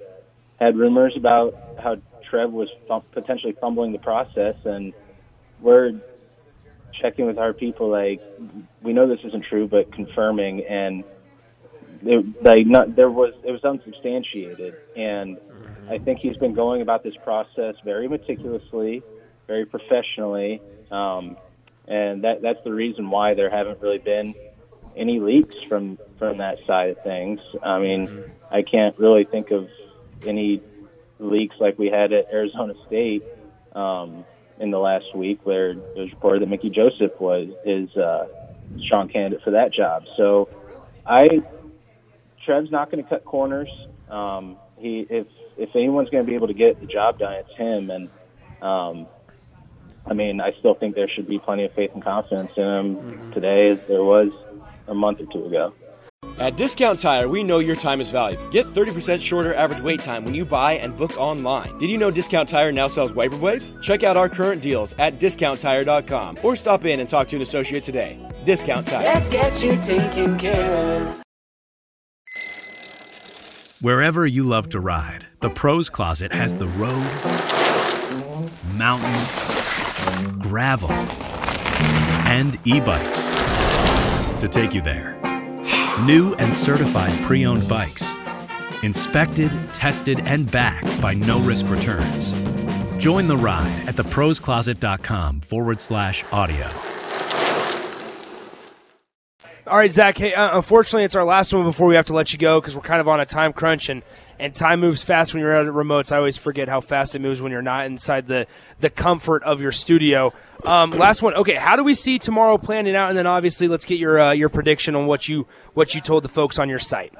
had 0.60 0.76
rumors 0.76 1.16
about 1.16 1.58
how 1.82 1.96
Trev 2.32 2.50
was 2.50 2.70
potentially 3.12 3.54
fumbling 3.60 3.92
the 3.92 3.98
process, 3.98 4.56
and 4.64 4.94
we're 5.60 5.92
checking 6.98 7.26
with 7.26 7.36
our 7.36 7.52
people 7.52 7.90
like 7.90 8.22
we 8.82 8.94
know 8.94 9.06
this 9.06 9.20
isn't 9.22 9.44
true, 9.44 9.68
but 9.68 9.92
confirming 9.92 10.64
and 10.64 11.04
it, 12.02 12.24
like 12.42 12.66
not 12.66 12.96
there 12.96 13.10
was 13.10 13.34
it 13.44 13.52
was 13.52 13.62
unsubstantiated, 13.64 14.74
and 14.96 15.36
I 15.90 15.98
think 15.98 16.20
he's 16.20 16.38
been 16.38 16.54
going 16.54 16.80
about 16.80 17.02
this 17.02 17.14
process 17.16 17.74
very 17.84 18.08
meticulously, 18.08 19.02
very 19.46 19.66
professionally, 19.66 20.62
um, 20.90 21.36
and 21.86 22.24
that 22.24 22.40
that's 22.40 22.64
the 22.64 22.72
reason 22.72 23.10
why 23.10 23.34
there 23.34 23.50
haven't 23.50 23.82
really 23.82 23.98
been 23.98 24.34
any 24.96 25.20
leaks 25.20 25.56
from 25.68 25.98
from 26.18 26.38
that 26.38 26.56
side 26.66 26.88
of 26.88 26.98
things. 27.00 27.40
I 27.62 27.78
mean, 27.78 28.24
I 28.50 28.62
can't 28.62 28.98
really 28.98 29.24
think 29.24 29.50
of 29.50 29.68
any 30.26 30.62
leaks 31.22 31.56
like 31.60 31.78
we 31.78 31.88
had 31.88 32.12
at 32.12 32.26
Arizona 32.32 32.74
State 32.86 33.22
um, 33.74 34.24
in 34.58 34.70
the 34.70 34.78
last 34.78 35.14
week, 35.14 35.40
where 35.44 35.70
it 35.70 35.78
was 35.96 36.10
reported 36.10 36.42
that 36.42 36.48
Mickey 36.48 36.70
Joseph 36.70 37.18
was 37.20 37.48
is 37.64 37.88
uh, 37.96 38.26
a 38.76 38.78
strong 38.86 39.08
candidate 39.08 39.42
for 39.42 39.52
that 39.52 39.72
job. 39.72 40.04
So, 40.16 40.48
I 41.06 41.42
Trev's 42.44 42.70
not 42.70 42.90
going 42.90 43.02
to 43.02 43.08
cut 43.08 43.24
corners. 43.24 43.70
Um, 44.10 44.56
he 44.78 45.06
if 45.08 45.26
if 45.56 45.70
anyone's 45.74 46.10
going 46.10 46.24
to 46.24 46.28
be 46.28 46.34
able 46.34 46.48
to 46.48 46.54
get 46.54 46.80
the 46.80 46.86
job 46.86 47.18
done, 47.18 47.34
it's 47.34 47.56
him. 47.56 47.90
And 47.90 48.08
um, 48.60 49.06
I 50.06 50.14
mean, 50.14 50.40
I 50.40 50.52
still 50.58 50.74
think 50.74 50.94
there 50.94 51.08
should 51.08 51.28
be 51.28 51.38
plenty 51.38 51.64
of 51.64 51.72
faith 51.72 51.90
and 51.94 52.02
confidence 52.02 52.52
in 52.56 52.64
him 52.64 53.32
today, 53.32 53.70
as 53.70 53.78
there 53.86 54.02
was 54.02 54.28
a 54.88 54.94
month 54.94 55.20
or 55.20 55.26
two 55.26 55.46
ago. 55.46 55.74
At 56.42 56.56
Discount 56.56 56.98
Tire, 56.98 57.28
we 57.28 57.44
know 57.44 57.60
your 57.60 57.76
time 57.76 58.00
is 58.00 58.10
valuable. 58.10 58.48
Get 58.48 58.66
30% 58.66 59.22
shorter 59.22 59.54
average 59.54 59.80
wait 59.80 60.02
time 60.02 60.24
when 60.24 60.34
you 60.34 60.44
buy 60.44 60.72
and 60.72 60.96
book 60.96 61.16
online. 61.16 61.78
Did 61.78 61.88
you 61.88 61.98
know 61.98 62.10
Discount 62.10 62.48
Tire 62.48 62.72
now 62.72 62.88
sells 62.88 63.14
wiper 63.14 63.36
blades? 63.36 63.72
Check 63.80 64.02
out 64.02 64.16
our 64.16 64.28
current 64.28 64.60
deals 64.60 64.92
at 64.98 65.20
discounttire.com 65.20 66.38
or 66.42 66.56
stop 66.56 66.84
in 66.84 66.98
and 66.98 67.08
talk 67.08 67.28
to 67.28 67.36
an 67.36 67.42
associate 67.42 67.84
today. 67.84 68.18
Discount 68.44 68.88
Tire. 68.88 69.04
Let's 69.04 69.28
get 69.28 69.62
you 69.62 69.76
taken 69.82 70.36
care 70.36 71.06
of. 71.06 71.22
Wherever 73.80 74.26
you 74.26 74.42
love 74.42 74.68
to 74.70 74.80
ride, 74.80 75.24
the 75.42 75.50
Pros 75.50 75.88
Closet 75.90 76.32
has 76.32 76.56
the 76.56 76.66
road, 76.66 77.06
mountain, 78.74 80.40
gravel, 80.40 80.90
and 80.90 82.58
e 82.64 82.80
bikes 82.80 83.30
to 84.40 84.48
take 84.50 84.74
you 84.74 84.82
there. 84.82 85.21
New 86.06 86.34
and 86.34 86.52
certified 86.52 87.12
pre 87.24 87.46
owned 87.46 87.68
bikes. 87.68 88.12
Inspected, 88.82 89.52
tested, 89.72 90.18
and 90.24 90.50
backed 90.50 91.00
by 91.00 91.14
no 91.14 91.38
risk 91.40 91.70
returns. 91.70 92.32
Join 92.98 93.28
the 93.28 93.36
ride 93.36 93.88
at 93.88 93.94
theproscloset.com 93.94 95.42
forward 95.42 95.80
slash 95.80 96.24
audio. 96.32 96.68
All 99.72 99.78
right, 99.78 99.90
Zach. 99.90 100.18
Hey, 100.18 100.34
uh, 100.34 100.58
unfortunately, 100.58 101.04
it's 101.04 101.14
our 101.14 101.24
last 101.24 101.54
one 101.54 101.64
before 101.64 101.86
we 101.86 101.94
have 101.94 102.04
to 102.04 102.12
let 102.12 102.34
you 102.34 102.38
go 102.38 102.60
because 102.60 102.76
we're 102.76 102.82
kind 102.82 103.00
of 103.00 103.08
on 103.08 103.20
a 103.20 103.24
time 103.24 103.54
crunch, 103.54 103.88
and, 103.88 104.02
and 104.38 104.54
time 104.54 104.80
moves 104.80 105.02
fast 105.02 105.32
when 105.32 105.40
you're 105.40 105.56
out 105.56 105.66
at 105.66 105.72
remotes. 105.72 106.12
I 106.12 106.18
always 106.18 106.36
forget 106.36 106.68
how 106.68 106.82
fast 106.82 107.14
it 107.14 107.20
moves 107.20 107.40
when 107.40 107.52
you're 107.52 107.62
not 107.62 107.86
inside 107.86 108.26
the, 108.26 108.46
the 108.80 108.90
comfort 108.90 109.42
of 109.44 109.62
your 109.62 109.72
studio. 109.72 110.34
Um, 110.66 110.90
last 110.98 111.22
one. 111.22 111.32
Okay, 111.32 111.54
how 111.54 111.76
do 111.76 111.84
we 111.84 111.94
see 111.94 112.18
tomorrow 112.18 112.58
planning 112.58 112.94
out? 112.94 113.08
And 113.08 113.16
then 113.16 113.26
obviously, 113.26 113.66
let's 113.66 113.86
get 113.86 113.98
your 113.98 114.20
uh, 114.20 114.32
your 114.32 114.50
prediction 114.50 114.94
on 114.94 115.06
what 115.06 115.26
you 115.26 115.46
what 115.72 115.94
you 115.94 116.02
told 116.02 116.22
the 116.22 116.28
folks 116.28 116.58
on 116.58 116.68
your 116.68 116.78
site. 116.78 117.14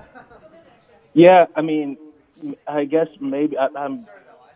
Yeah, 1.14 1.46
I 1.56 1.62
mean, 1.62 1.96
I 2.68 2.84
guess 2.84 3.08
maybe 3.18 3.56
I, 3.56 3.68
I'm 3.74 4.06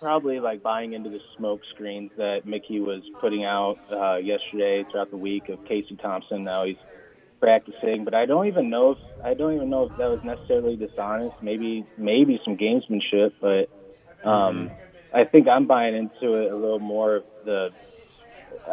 probably 0.01 0.39
like 0.39 0.63
buying 0.63 0.93
into 0.93 1.09
the 1.09 1.21
smoke 1.39 1.63
screens 1.73 2.11
that 2.19 2.45
Mickey 2.45 2.79
was 2.79 3.01
putting 3.23 3.47
out 3.47 3.79
uh, 3.91 4.17
yesterday 4.17 4.85
throughout 4.91 5.11
the 5.11 5.17
week 5.17 5.49
of 5.49 5.65
Casey 5.65 5.97
Thompson. 5.97 6.45
Now 6.45 6.65
he's 6.65 6.77
practicing, 7.47 8.03
but 8.03 8.13
I 8.13 8.25
don't 8.25 8.49
even 8.49 8.71
know 8.71 8.93
if 8.93 8.99
I 9.25 9.35
don't 9.35 9.55
even 9.55 9.71
know 9.71 9.85
if 9.85 9.97
that 9.99 10.11
was 10.11 10.19
necessarily 10.25 10.75
dishonest. 10.75 11.37
Maybe 11.41 11.87
maybe 11.97 12.41
some 12.45 12.57
gamesmanship, 12.57 13.35
but 13.41 14.29
um, 14.29 14.73
I 15.15 15.23
think 15.25 15.47
I'm 15.47 15.69
buying 15.69 15.95
into 15.95 16.35
it 16.39 16.51
a 16.51 16.57
little 16.57 16.81
more. 16.81 17.17
Of 17.17 17.25
the 17.45 17.69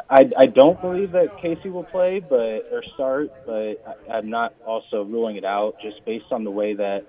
I, 0.09 0.23
I 0.35 0.45
don't 0.47 0.81
believe 0.81 1.11
that 1.11 1.37
Casey 1.39 1.69
will 1.69 1.83
play, 1.83 2.19
but 2.19 2.65
or 2.71 2.83
start, 2.95 3.29
but 3.45 3.75
I, 3.85 4.13
I'm 4.15 4.31
not 4.31 4.55
also 4.65 5.03
ruling 5.03 5.35
it 5.35 5.45
out 5.45 5.75
just 5.79 6.03
based 6.03 6.31
on 6.31 6.43
the 6.43 6.51
way 6.51 6.73
that 6.73 7.05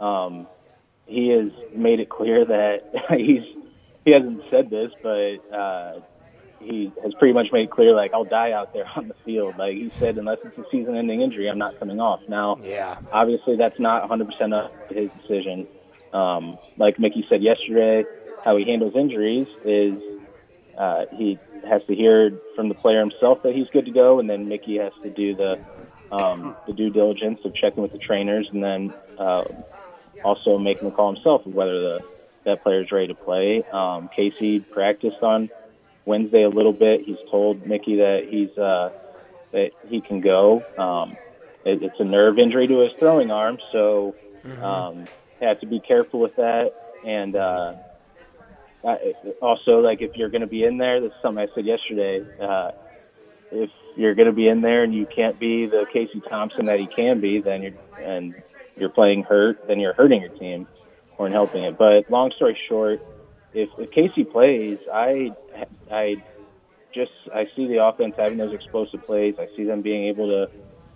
um, 0.00 0.46
he 1.04 1.28
has 1.28 1.52
made 1.76 2.00
it 2.00 2.08
clear 2.08 2.46
that 2.46 2.84
he's 3.18 3.44
he 4.06 4.12
hasn't 4.12 4.44
said 4.50 4.70
this, 4.70 4.92
but 5.02 5.36
uh, 5.54 6.00
he 6.62 6.92
has 7.02 7.12
pretty 7.18 7.34
much 7.34 7.48
made 7.52 7.70
clear 7.70 7.94
like 7.94 8.12
I'll 8.14 8.24
die 8.24 8.52
out 8.52 8.72
there 8.72 8.84
on 8.96 9.08
the 9.08 9.14
field. 9.24 9.56
Like 9.58 9.74
he 9.74 9.92
said, 9.98 10.16
unless 10.16 10.38
it's 10.44 10.56
a 10.58 10.64
season-ending 10.70 11.20
injury, 11.20 11.48
I'm 11.48 11.58
not 11.58 11.78
coming 11.78 12.00
off. 12.00 12.20
Now, 12.28 12.58
Yeah. 12.62 12.96
obviously 13.10 13.56
that's 13.56 13.78
not 13.78 14.08
100% 14.08 14.54
up 14.54 14.72
to 14.88 14.94
his 14.94 15.10
decision. 15.12 15.68
Um, 16.12 16.58
like 16.76 16.98
Mickey 16.98 17.24
said 17.28 17.42
yesterday, 17.42 18.04
how 18.44 18.56
he 18.56 18.64
handles 18.64 18.94
injuries 18.96 19.48
is 19.64 20.02
uh, 20.76 21.04
he 21.10 21.38
has 21.68 21.82
to 21.88 21.94
hear 21.94 22.38
from 22.56 22.68
the 22.68 22.74
player 22.74 23.00
himself 23.00 23.42
that 23.44 23.54
he's 23.54 23.68
good 23.72 23.86
to 23.86 23.92
go, 23.92 24.18
and 24.18 24.28
then 24.28 24.48
Mickey 24.48 24.78
has 24.78 24.92
to 25.02 25.10
do 25.10 25.34
the 25.34 25.56
um, 26.10 26.56
the 26.66 26.74
due 26.74 26.90
diligence 26.90 27.40
of 27.44 27.54
checking 27.54 27.82
with 27.82 27.92
the 27.92 27.98
trainers, 27.98 28.46
and 28.52 28.62
then 28.62 28.92
uh, 29.16 29.44
also 30.22 30.58
making 30.58 30.86
the 30.88 30.94
call 30.94 31.14
himself 31.14 31.46
of 31.46 31.54
whether 31.54 31.80
the 31.80 32.00
that 32.44 32.62
player 32.62 32.82
is 32.82 32.90
ready 32.90 33.06
to 33.06 33.14
play. 33.14 33.64
Um, 33.72 34.08
Casey 34.14 34.60
practiced 34.60 35.22
on 35.22 35.48
Wednesday 36.04 36.42
a 36.42 36.48
little 36.48 36.72
bit. 36.72 37.02
He's 37.02 37.18
told 37.30 37.66
Mickey 37.66 37.96
that 37.96 38.26
he's 38.28 38.56
uh, 38.58 38.90
that 39.52 39.70
he 39.88 40.00
can 40.00 40.20
go. 40.20 40.62
Um, 40.76 41.16
it, 41.64 41.82
it's 41.82 42.00
a 42.00 42.04
nerve 42.04 42.38
injury 42.38 42.66
to 42.66 42.80
his 42.80 42.90
throwing 42.98 43.30
arm, 43.30 43.58
so 43.70 44.14
um, 44.62 45.06
have 45.40 45.60
to 45.60 45.66
be 45.66 45.80
careful 45.80 46.20
with 46.20 46.36
that. 46.36 46.72
And 47.04 47.36
uh, 47.36 47.74
I, 48.84 49.14
also, 49.40 49.80
like 49.80 50.02
if 50.02 50.16
you're 50.16 50.30
going 50.30 50.40
to 50.42 50.46
be 50.46 50.64
in 50.64 50.78
there, 50.78 51.00
that's 51.00 51.14
something 51.22 51.46
I 51.48 51.54
said 51.54 51.66
yesterday. 51.66 52.24
Uh, 52.40 52.70
if 53.50 53.70
you're 53.96 54.14
going 54.14 54.26
to 54.26 54.32
be 54.32 54.48
in 54.48 54.62
there 54.62 54.82
and 54.82 54.94
you 54.94 55.06
can't 55.06 55.38
be 55.38 55.66
the 55.66 55.86
Casey 55.92 56.22
Thompson 56.28 56.66
that 56.66 56.80
he 56.80 56.86
can 56.86 57.20
be, 57.20 57.40
then 57.40 57.62
you're 57.62 57.72
and 58.02 58.34
you're 58.76 58.88
playing 58.88 59.22
hurt, 59.22 59.68
then 59.68 59.78
you're 59.78 59.92
hurting 59.92 60.22
your 60.22 60.30
team 60.30 60.66
or 61.18 61.26
in 61.26 61.32
helping 61.32 61.62
it. 61.64 61.76
But 61.76 62.10
long 62.10 62.32
story 62.34 62.58
short, 62.68 63.00
if, 63.54 63.68
if 63.78 63.90
Casey 63.90 64.24
plays, 64.24 64.78
I 64.92 65.32
I 65.90 66.16
just 66.94 67.12
I 67.34 67.46
see 67.56 67.66
the 67.66 67.84
offense 67.84 68.14
having 68.16 68.38
those 68.38 68.52
explosive 68.52 69.04
plays. 69.04 69.34
I 69.38 69.48
see 69.56 69.64
them 69.64 69.82
being 69.82 70.08
able 70.08 70.28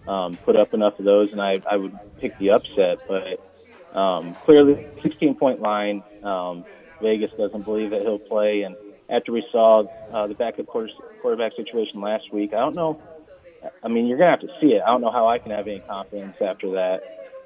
to 0.07 0.11
um, 0.11 0.37
put 0.37 0.57
up 0.57 0.75
enough 0.75 0.99
of 0.99 1.05
those, 1.05 1.33
and 1.33 1.41
I 1.41 1.61
I 1.71 1.77
would 1.77 1.99
pick 2.21 2.39
the 2.39 2.51
upset. 2.51 2.99
But 3.07 3.99
um, 3.99 4.35
clearly, 4.35 4.87
16 5.03 5.35
point 5.37 5.61
line. 5.61 6.03
Um, 6.23 6.65
Vegas 7.01 7.31
doesn't 7.37 7.63
believe 7.63 7.91
that 7.91 8.03
he'll 8.03 8.19
play, 8.19 8.63
and 8.63 8.75
after 9.11 9.33
we 9.33 9.47
saw 9.53 9.85
uh, 10.13 10.27
the 10.27 10.35
backup 10.35 10.67
quarter, 10.67 10.89
quarterback 11.21 11.55
situation 11.55 12.01
last 12.01 12.33
week, 12.33 12.55
I 12.55 12.61
don't 12.61 12.75
know. 12.75 12.99
I 13.83 13.89
mean, 13.89 14.07
you're 14.07 14.19
gonna 14.19 14.31
have 14.31 14.41
to 14.41 14.49
see 14.61 14.69
it. 14.69 14.83
I 14.83 14.89
don't 14.89 15.03
know 15.03 15.11
how 15.11 15.29
I 15.29 15.39
can 15.39 15.51
have 15.53 15.67
any 15.67 15.81
confidence 15.81 16.37
after 16.41 16.73
that 16.73 17.03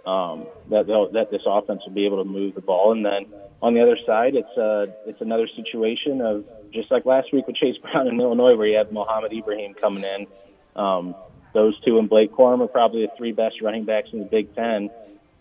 um, 0.06 0.46
that 0.70 0.86
that 1.12 1.30
this 1.30 1.42
offense 1.46 1.82
will 1.86 1.94
be 1.94 2.06
able 2.06 2.22
to 2.22 2.28
move 2.28 2.54
the 2.54 2.60
ball. 2.60 2.92
And 2.92 3.04
then 3.04 3.26
on 3.62 3.74
the 3.74 3.82
other 3.82 3.98
side, 4.06 4.34
it's 4.34 4.58
uh, 4.58 4.86
it's 5.06 5.20
another 5.20 5.48
situation 5.48 6.20
of 6.20 6.44
just 6.72 6.90
like 6.90 7.04
last 7.04 7.32
week 7.32 7.46
with 7.46 7.56
Chase 7.56 7.76
Brown 7.82 8.08
in 8.08 8.20
Illinois, 8.20 8.56
where 8.56 8.66
you 8.66 8.76
have 8.78 8.92
Mohamed 8.92 9.32
Ibrahim 9.32 9.74
coming 9.74 10.04
in. 10.04 10.26
Um, 10.76 11.14
those 11.52 11.78
two 11.80 11.98
and 11.98 12.08
Blake 12.08 12.32
Corum 12.32 12.60
are 12.60 12.68
probably 12.68 13.02
the 13.06 13.12
three 13.16 13.32
best 13.32 13.60
running 13.60 13.84
backs 13.84 14.10
in 14.12 14.20
the 14.20 14.24
Big 14.24 14.54
Ten, 14.54 14.88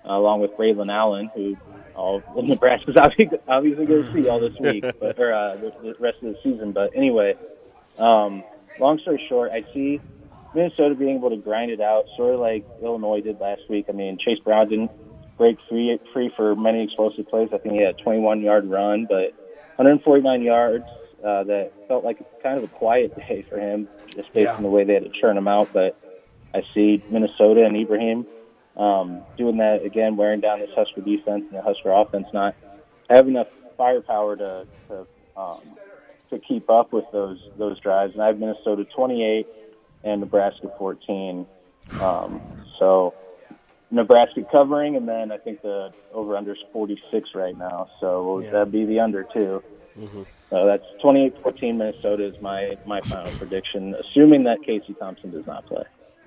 uh, 0.03 0.13
along 0.13 0.41
with 0.41 0.51
Braylon 0.51 0.91
Allen, 0.91 1.29
who 1.35 1.55
all 1.95 2.23
Nebraska's 2.43 2.95
obviously, 2.97 3.37
obviously 3.47 3.85
going 3.85 4.03
to 4.03 4.13
see 4.13 4.29
all 4.29 4.39
this 4.39 4.57
week, 4.59 4.83
but, 4.99 5.19
or 5.19 5.33
uh, 5.33 5.55
the, 5.55 5.73
the 5.83 5.95
rest 5.99 6.17
of 6.23 6.33
the 6.33 6.39
season. 6.43 6.71
But 6.71 6.95
anyway, 6.95 7.35
um, 7.97 8.43
long 8.79 8.99
story 8.99 9.23
short, 9.29 9.51
I 9.51 9.63
see 9.73 10.01
Minnesota 10.53 10.95
being 10.95 11.17
able 11.17 11.29
to 11.29 11.37
grind 11.37 11.71
it 11.71 11.81
out, 11.81 12.05
sort 12.17 12.33
of 12.33 12.39
like 12.39 12.65
Illinois 12.81 13.21
did 13.21 13.39
last 13.39 13.61
week. 13.69 13.85
I 13.89 13.91
mean, 13.91 14.17
Chase 14.17 14.39
Brown 14.43 14.69
didn't 14.69 14.91
break 15.37 15.57
free 15.69 15.97
free 16.13 16.31
for 16.35 16.55
many 16.55 16.83
explosive 16.83 17.27
plays. 17.29 17.49
I 17.53 17.57
think 17.59 17.75
he 17.75 17.81
had 17.81 17.95
a 17.99 18.03
21 18.03 18.41
yard 18.41 18.69
run, 18.69 19.05
but 19.07 19.33
149 19.75 20.41
yards. 20.41 20.85
Uh, 21.23 21.43
that 21.43 21.73
felt 21.89 22.05
like 22.05 22.17
kind 22.41 22.57
of 22.57 22.63
a 22.63 22.67
quiet 22.69 23.13
day 23.27 23.45
for 23.49 23.59
him, 23.59 23.89
just 24.15 24.31
based 24.31 24.45
Yeah. 24.45 24.55
on 24.55 24.63
the 24.63 24.69
way 24.69 24.85
they 24.85 24.93
had 24.93 25.03
to 25.03 25.09
churn 25.09 25.37
him 25.37 25.49
out. 25.49 25.67
But 25.73 25.97
I 26.53 26.63
see 26.73 27.03
Minnesota 27.09 27.65
and 27.65 27.75
Ibrahim 27.75 28.25
um, 28.77 29.21
doing 29.37 29.57
that 29.57 29.83
again, 29.83 30.15
wearing 30.15 30.39
down 30.39 30.59
this 30.61 30.69
Husker 30.73 31.01
defense 31.01 31.43
and 31.49 31.57
the 31.57 31.61
Husker 31.61 31.91
offense, 31.91 32.27
not 32.33 32.55
have 33.09 33.27
enough 33.27 33.47
firepower 33.77 34.37
to 34.37 34.65
to, 34.87 35.05
um, 35.35 35.59
to 36.29 36.39
keep 36.39 36.69
up 36.69 36.93
with 36.93 37.03
those 37.11 37.39
those 37.57 37.77
drives. 37.81 38.13
And 38.13 38.23
I 38.23 38.27
have 38.27 38.39
Minnesota 38.39 38.85
28 38.85 39.45
and 40.03 40.21
Nebraska 40.21 40.71
14. 40.77 41.45
Um, 42.01 42.41
so 42.77 43.13
Nebraska 43.91 44.43
covering, 44.51 44.95
and 44.95 45.07
then 45.07 45.31
I 45.31 45.37
think 45.37 45.61
the 45.61 45.91
over 46.13 46.37
under 46.37 46.53
is 46.53 46.59
46 46.71 47.29
right 47.35 47.57
now. 47.57 47.89
So 47.99 48.43
that'd 48.49 48.71
be 48.71 48.85
the 48.85 48.99
under 48.99 49.23
too. 49.23 49.63
So 50.49 50.65
that's 50.65 50.83
28-14 51.03 51.77
Minnesota 51.77 52.25
is 52.25 52.41
my 52.41 52.77
my 52.85 53.01
final 53.01 53.31
prediction, 53.33 53.95
assuming 53.95 54.43
that 54.43 54.63
Casey 54.63 54.93
Thompson 54.93 55.31
does 55.31 55.45
not 55.45 55.65
play. 55.65 55.83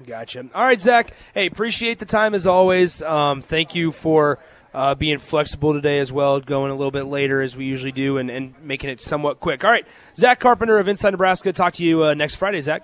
Gotcha. 0.06 0.46
All 0.54 0.64
right, 0.64 0.80
Zach. 0.80 1.12
Hey, 1.32 1.46
appreciate 1.46 1.98
the 1.98 2.04
time 2.04 2.34
as 2.34 2.46
always. 2.46 3.02
Um, 3.02 3.40
thank 3.40 3.74
you 3.74 3.92
for 3.92 4.38
uh, 4.74 4.94
being 4.94 5.18
flexible 5.18 5.74
today 5.74 5.98
as 5.98 6.12
well, 6.12 6.40
going 6.40 6.70
a 6.70 6.74
little 6.74 6.90
bit 6.90 7.04
later 7.04 7.40
as 7.40 7.56
we 7.56 7.66
usually 7.66 7.92
do, 7.92 8.18
and, 8.18 8.30
and 8.30 8.54
making 8.62 8.90
it 8.90 9.00
somewhat 9.00 9.38
quick. 9.38 9.64
All 9.64 9.70
right, 9.70 9.86
Zach 10.16 10.40
Carpenter 10.40 10.78
of 10.78 10.88
Inside 10.88 11.10
Nebraska. 11.10 11.52
Talk 11.52 11.74
to 11.74 11.84
you 11.84 12.04
uh, 12.04 12.14
next 12.14 12.34
Friday, 12.36 12.60
Zach. 12.60 12.82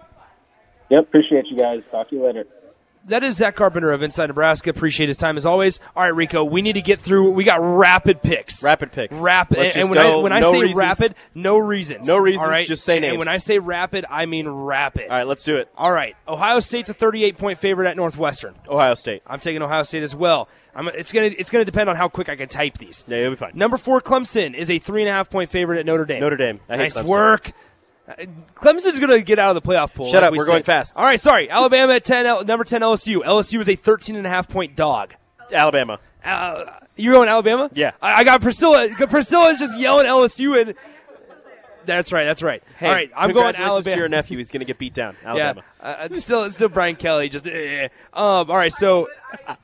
Yep, 0.91 1.03
appreciate 1.09 1.47
you 1.49 1.57
guys. 1.57 1.83
Talk 1.91 2.11
to 2.11 2.17
you 2.17 2.25
later. 2.25 2.47
That 3.09 3.25
is 3.25 3.37
Zach 3.37 3.57
Carpenter 3.57 3.91
of 3.91 4.03
Inside 4.03 4.27
Nebraska. 4.27 4.69
Appreciate 4.69 5.09
his 5.09 5.17
time 5.17 5.39
as 5.39 5.47
always. 5.47 5.81
All 5.97 6.03
right, 6.03 6.15
Rico, 6.15 6.45
we 6.45 6.61
need 6.61 6.75
to 6.75 6.83
get 6.83 7.01
through. 7.01 7.31
We 7.31 7.43
got 7.43 7.59
rapid 7.59 8.23
picks. 8.23 8.63
Rapid 8.63 8.93
picks. 8.93 9.19
Rapid. 9.19 9.57
Let's 9.57 9.77
and 9.77 9.83
just 9.89 9.91
when 9.91 9.99
I 9.99 10.03
go, 10.03 10.21
when 10.21 10.33
I 10.33 10.43
say 10.43 10.61
reasons. 10.61 10.77
rapid, 10.79 11.15
no 11.35 11.57
reasons. 11.57 12.07
No 12.07 12.19
reasons, 12.19 12.43
All 12.43 12.51
right? 12.51 12.67
just 12.67 12.85
say 12.85 13.01
names. 13.01 13.13
And 13.13 13.19
when 13.19 13.29
I 13.29 13.39
say 13.39 13.61
rapid, 13.61 14.05
I 14.11 14.27
mean 14.27 14.47
rapid. 14.47 15.05
All 15.05 15.17
right, 15.17 15.27
let's 15.27 15.43
do 15.45 15.57
it. 15.57 15.71
All 15.75 15.91
right. 15.91 16.17
Ohio 16.27 16.61
State's 16.61 16.91
a 16.91 16.95
38 16.95 17.39
point 17.39 17.59
favorite 17.59 17.89
at 17.89 17.97
Northwestern. 17.97 18.55
Ohio 18.69 18.93
State. 18.95 19.23
I'm 19.27 19.41
taking 19.41 19.63
Ohio 19.63 19.85
State 19.85 20.03
as 20.03 20.15
well. 20.15 20.49
I'm, 20.75 20.89
it's 20.89 21.13
gonna 21.13 21.31
it's 21.39 21.51
gonna 21.51 21.65
depend 21.65 21.89
on 21.89 21.97
how 21.97 22.09
quick 22.09 22.29
I 22.29 22.37
can 22.37 22.49
type 22.49 22.77
these. 22.77 23.05
Yeah, 23.09 23.19
you'll 23.23 23.31
be 23.31 23.37
fine. 23.37 23.53
Number 23.55 23.79
four, 23.79 24.03
Clemson 24.03 24.53
is 24.55 24.71
a 24.71 24.79
three 24.79 25.01
and 25.01 25.09
a 25.09 25.13
half 25.13 25.31
point 25.31 25.49
favorite 25.49 25.79
at 25.79 25.87
Notre 25.87 26.05
Dame. 26.05 26.21
Notre 26.21 26.37
Dame. 26.37 26.61
I 26.69 26.77
hate 26.77 26.83
nice 26.83 26.99
Clemson. 26.99 27.05
work. 27.07 27.53
Clemson's 28.55 28.99
going 28.99 29.11
to 29.19 29.23
get 29.23 29.39
out 29.39 29.55
of 29.55 29.63
the 29.63 29.69
playoff 29.69 29.95
pool. 29.95 30.07
Shut 30.07 30.23
like 30.23 30.29
up, 30.29 30.33
we 30.33 30.39
we're 30.39 30.47
going 30.47 30.63
fast. 30.63 30.97
All 30.97 31.05
right, 31.05 31.21
sorry. 31.21 31.51
Alabama 31.51 31.95
at 31.95 32.05
10, 32.05 32.27
L- 32.27 32.45
number 32.45 32.65
10 32.65 32.81
LSU. 32.81 33.19
LSU 33.23 33.61
is 33.61 33.69
a 33.69 33.77
13 33.77 34.17
and 34.17 34.27
a 34.27 34.31
half 34.31 34.49
point 34.49 34.77
dog. 34.77 35.15
Alabama. 35.53 35.99
Uh, 36.25 36.65
you're 36.97 37.15
going 37.15 37.29
Alabama? 37.29 37.71
Yeah. 37.75 37.93
I, 38.03 38.15
I 38.21 38.25
got 38.25 38.41
Priscilla. 38.41 38.89
Priscilla 39.09 39.51
is 39.51 39.59
just 39.59 39.79
yelling 39.79 40.07
LSU 40.07 40.61
and 40.61 40.75
that's 41.89 42.13
right. 42.13 42.25
That's 42.25 42.43
right. 42.43 42.63
Hey, 42.79 42.87
All 42.87 42.93
right, 42.93 43.11
I'm 43.17 43.33
going 43.33 43.47
congratulations 43.47 43.57
to 43.57 43.91
Alabama. 43.91 43.97
your 43.97 44.09
nephew. 44.09 44.39
He's 44.39 44.51
going 44.51 44.61
to 44.61 44.67
get 44.67 44.79
beat 44.79 44.95
down. 44.95 45.17
Alabama. 45.25 45.63
Yeah, 45.83 45.89
uh, 45.89 46.05
it's 46.05 46.23
still 46.23 46.45
it's 46.45 46.55
still 46.55 46.69
Brian 46.69 46.97
Kelly. 46.97 47.29
Just 47.29 47.47
eh. 47.47 47.89
um. 48.13 48.51
All 48.51 48.57
right, 48.57 48.73
so 48.73 49.09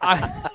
I, 0.00 0.48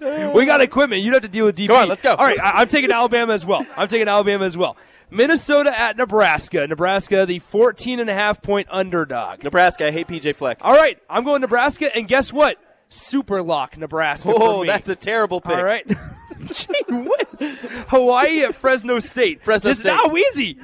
we 0.34 0.46
got 0.46 0.60
equipment. 0.60 1.02
You'd 1.02 1.12
have 1.14 1.22
to 1.22 1.28
deal 1.28 1.46
with 1.46 1.56
DB. 1.56 1.68
Go 1.68 1.76
on, 1.76 1.88
let's 1.88 2.02
go. 2.02 2.14
All 2.14 2.24
right, 2.24 2.40
I, 2.40 2.62
I'm 2.62 2.68
taking 2.68 2.90
Alabama 2.90 3.32
as 3.32 3.44
well. 3.44 3.66
I'm 3.76 3.88
taking 3.88 4.08
Alabama 4.08 4.44
as 4.44 4.56
well. 4.56 4.76
Minnesota 5.10 5.78
at 5.78 5.96
Nebraska. 5.96 6.66
Nebraska, 6.66 7.26
the 7.26 7.40
14 7.40 8.00
and 8.00 8.08
a 8.08 8.14
half 8.14 8.40
point 8.42 8.68
underdog. 8.70 9.42
Nebraska. 9.42 9.88
I 9.88 9.90
hate 9.90 10.06
PJ 10.08 10.36
Fleck. 10.36 10.58
All 10.62 10.74
right, 10.74 10.98
I'm 11.08 11.24
going 11.24 11.40
Nebraska, 11.40 11.94
and 11.94 12.06
guess 12.06 12.32
what? 12.32 12.58
Super 12.88 13.42
lock 13.42 13.76
Nebraska. 13.76 14.32
Oh, 14.34 14.64
that's 14.64 14.88
a 14.88 14.96
terrible 14.96 15.40
pick. 15.40 15.56
All 15.56 15.64
right. 15.64 15.90
Gee 16.52 16.82
whiz. 16.88 17.58
Hawaii 17.88 18.42
at 18.42 18.54
Fresno 18.54 18.98
State. 18.98 19.42
Fresno 19.42 19.72
State. 19.72 19.92
Is 19.92 20.06
now 20.06 20.14
easy. 20.16 20.58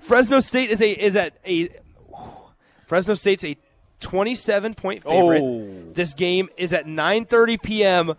Fresno 0.00 0.40
State 0.40 0.70
is 0.70 0.80
a 0.82 0.90
is 0.90 1.16
at 1.16 1.34
a 1.46 1.68
Fresno 2.86 3.14
State's 3.14 3.44
a 3.44 3.56
27 4.00 4.74
point 4.74 5.02
favorite. 5.02 5.42
Oh. 5.42 5.92
This 5.92 6.14
game 6.14 6.48
is 6.56 6.72
at 6.72 6.86
9:30 6.86 7.62
p.m. 7.62 8.14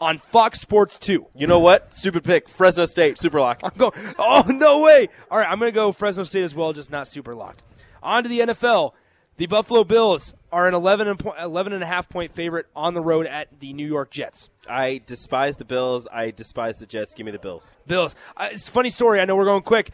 on 0.00 0.18
Fox 0.18 0.60
Sports 0.60 0.98
2. 0.98 1.26
You 1.34 1.46
know 1.46 1.58
what? 1.58 1.94
Stupid 1.94 2.24
pick. 2.24 2.48
Fresno 2.48 2.86
State. 2.86 3.18
Super 3.18 3.40
lock. 3.40 3.60
I'm 3.62 3.72
going. 3.76 3.92
Oh 4.18 4.44
no 4.48 4.82
way! 4.82 5.08
All 5.30 5.38
right, 5.38 5.50
I'm 5.50 5.58
going 5.58 5.70
to 5.70 5.74
go 5.74 5.92
Fresno 5.92 6.24
State 6.24 6.44
as 6.44 6.54
well, 6.54 6.72
just 6.72 6.90
not 6.90 7.08
super 7.08 7.34
locked. 7.34 7.62
On 8.02 8.22
to 8.22 8.28
the 8.28 8.40
NFL. 8.40 8.92
The 9.36 9.46
Buffalo 9.46 9.82
Bills 9.82 10.32
are 10.52 10.68
an 10.68 10.74
11 10.74 11.08
and, 11.08 11.18
po- 11.18 11.34
11 11.36 11.72
and 11.72 11.82
a 11.82 11.86
half 11.86 12.08
point 12.08 12.30
favorite 12.30 12.66
on 12.76 12.94
the 12.94 13.00
road 13.00 13.26
at 13.26 13.48
the 13.58 13.72
New 13.72 13.86
York 13.86 14.10
Jets. 14.12 14.48
I 14.68 15.00
despise 15.06 15.56
the 15.56 15.64
Bills. 15.64 16.06
I 16.12 16.30
despise 16.30 16.78
the 16.78 16.86
Jets. 16.86 17.14
Give 17.14 17.26
me 17.26 17.32
the 17.32 17.40
Bills. 17.40 17.76
Bills. 17.88 18.14
Uh, 18.36 18.50
it's 18.52 18.68
a 18.68 18.70
funny 18.70 18.90
story. 18.90 19.20
I 19.20 19.24
know 19.24 19.34
we're 19.34 19.44
going 19.44 19.62
quick. 19.62 19.90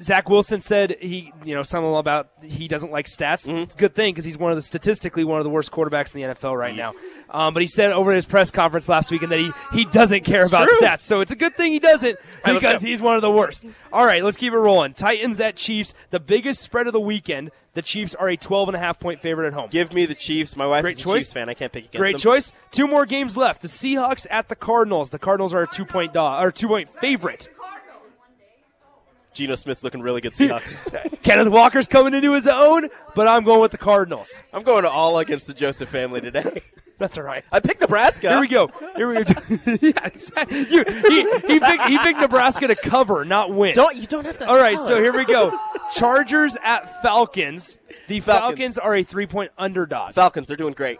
Zach 0.00 0.28
Wilson 0.28 0.60
said 0.60 0.96
he, 1.00 1.32
you 1.44 1.54
know, 1.56 1.64
something 1.64 1.92
about 1.96 2.30
he 2.42 2.68
doesn't 2.68 2.92
like 2.92 3.06
stats. 3.06 3.48
It's 3.48 3.74
a 3.74 3.78
good 3.78 3.96
thing 3.96 4.14
because 4.14 4.24
he's 4.24 4.38
one 4.38 4.52
of 4.52 4.56
the 4.56 4.62
statistically 4.62 5.24
one 5.24 5.38
of 5.40 5.44
the 5.44 5.50
worst 5.50 5.72
quarterbacks 5.72 6.14
in 6.14 6.22
the 6.22 6.28
NFL 6.34 6.56
right 6.56 6.76
now. 6.76 6.94
Um, 7.28 7.52
but 7.52 7.60
he 7.60 7.66
said 7.66 7.90
over 7.92 8.12
his 8.12 8.24
press 8.24 8.52
conference 8.52 8.88
last 8.88 9.10
week 9.10 9.22
that 9.22 9.38
he, 9.38 9.50
he 9.72 9.84
doesn't 9.84 10.24
care 10.24 10.46
about 10.46 10.68
true. 10.68 10.78
stats. 10.78 11.00
So 11.00 11.20
it's 11.20 11.32
a 11.32 11.36
good 11.36 11.54
thing 11.54 11.72
he 11.72 11.80
doesn't 11.80 12.16
right, 12.46 12.54
because 12.54 12.80
he's 12.80 13.02
one 13.02 13.16
of 13.16 13.22
the 13.22 13.30
worst. 13.30 13.66
All 13.92 14.06
right, 14.06 14.22
let's 14.22 14.36
keep 14.36 14.52
it 14.52 14.58
rolling. 14.58 14.94
Titans 14.94 15.40
at 15.40 15.56
Chiefs, 15.56 15.94
the 16.10 16.20
biggest 16.20 16.62
spread 16.62 16.86
of 16.86 16.92
the 16.92 17.00
weekend. 17.00 17.50
The 17.74 17.82
Chiefs 17.82 18.14
are 18.14 18.28
a 18.28 18.36
12 18.36 18.70
and 18.70 18.76
a 18.76 18.78
half 18.78 18.98
point 18.98 19.20
favorite 19.20 19.48
at 19.48 19.52
home. 19.52 19.68
Give 19.70 19.92
me 19.92 20.06
the 20.06 20.14
Chiefs. 20.14 20.56
My 20.56 20.66
wife 20.66 20.82
Great 20.82 20.96
is 20.96 21.00
a 21.00 21.04
choice. 21.04 21.22
Chiefs 21.22 21.32
fan. 21.32 21.48
I 21.48 21.54
can't 21.54 21.72
pick 21.72 21.84
against 21.84 21.98
Great 21.98 22.12
them. 22.12 22.20
choice. 22.20 22.52
Two 22.70 22.86
more 22.86 23.04
games 23.04 23.36
left. 23.36 23.62
The 23.62 23.68
Seahawks 23.68 24.26
at 24.30 24.48
the 24.48 24.56
Cardinals. 24.56 25.10
The 25.10 25.18
Cardinals 25.18 25.54
are 25.54 25.62
a 25.62 25.66
two 25.68 25.84
point 25.84 26.12
dog 26.12 26.44
or 26.44 26.50
two 26.50 26.68
point 26.68 26.88
favorite. 26.88 27.48
Geno 29.38 29.54
Smith's 29.54 29.84
looking 29.84 30.02
really 30.02 30.20
good. 30.20 30.32
Seahawks. 30.38 31.22
Kenneth 31.22 31.48
Walker's 31.48 31.86
coming 31.86 32.12
into 32.12 32.34
his 32.34 32.48
own, 32.48 32.88
but 33.14 33.28
I'm 33.28 33.44
going 33.44 33.60
with 33.60 33.70
the 33.70 33.78
Cardinals. 33.78 34.40
I'm 34.52 34.64
going 34.64 34.82
to 34.82 34.90
all 34.90 35.16
against 35.20 35.46
the 35.46 35.54
Joseph 35.54 35.88
family 35.88 36.20
today. 36.20 36.62
That's 36.98 37.16
all 37.16 37.22
right. 37.22 37.44
I 37.52 37.60
picked 37.60 37.80
Nebraska. 37.80 38.30
Here 38.30 38.40
we 38.40 38.48
go. 38.48 38.66
Here 38.96 39.08
we 39.08 39.22
go. 39.22 39.34
yeah, 39.80 40.04
exactly. 40.04 40.66
You, 40.68 40.84
he, 40.84 41.22
he, 41.46 41.60
picked, 41.60 41.84
he 41.84 41.98
picked 41.98 42.18
Nebraska 42.18 42.66
to 42.66 42.74
cover, 42.74 43.24
not 43.24 43.52
win. 43.52 43.76
Don't 43.76 43.94
you 43.94 44.08
don't 44.08 44.24
have 44.24 44.38
to. 44.38 44.48
all 44.48 44.56
right, 44.56 44.76
so 44.76 45.00
here 45.00 45.12
we 45.16 45.24
go. 45.24 45.56
Chargers 45.94 46.56
at 46.64 47.00
Falcons. 47.00 47.78
The 48.08 48.18
Falcons, 48.18 48.48
Falcons. 48.48 48.78
are 48.78 48.96
a 48.96 49.04
three-point 49.04 49.52
underdog. 49.56 50.14
Falcons. 50.14 50.48
They're 50.48 50.56
doing 50.56 50.74
great. 50.74 50.98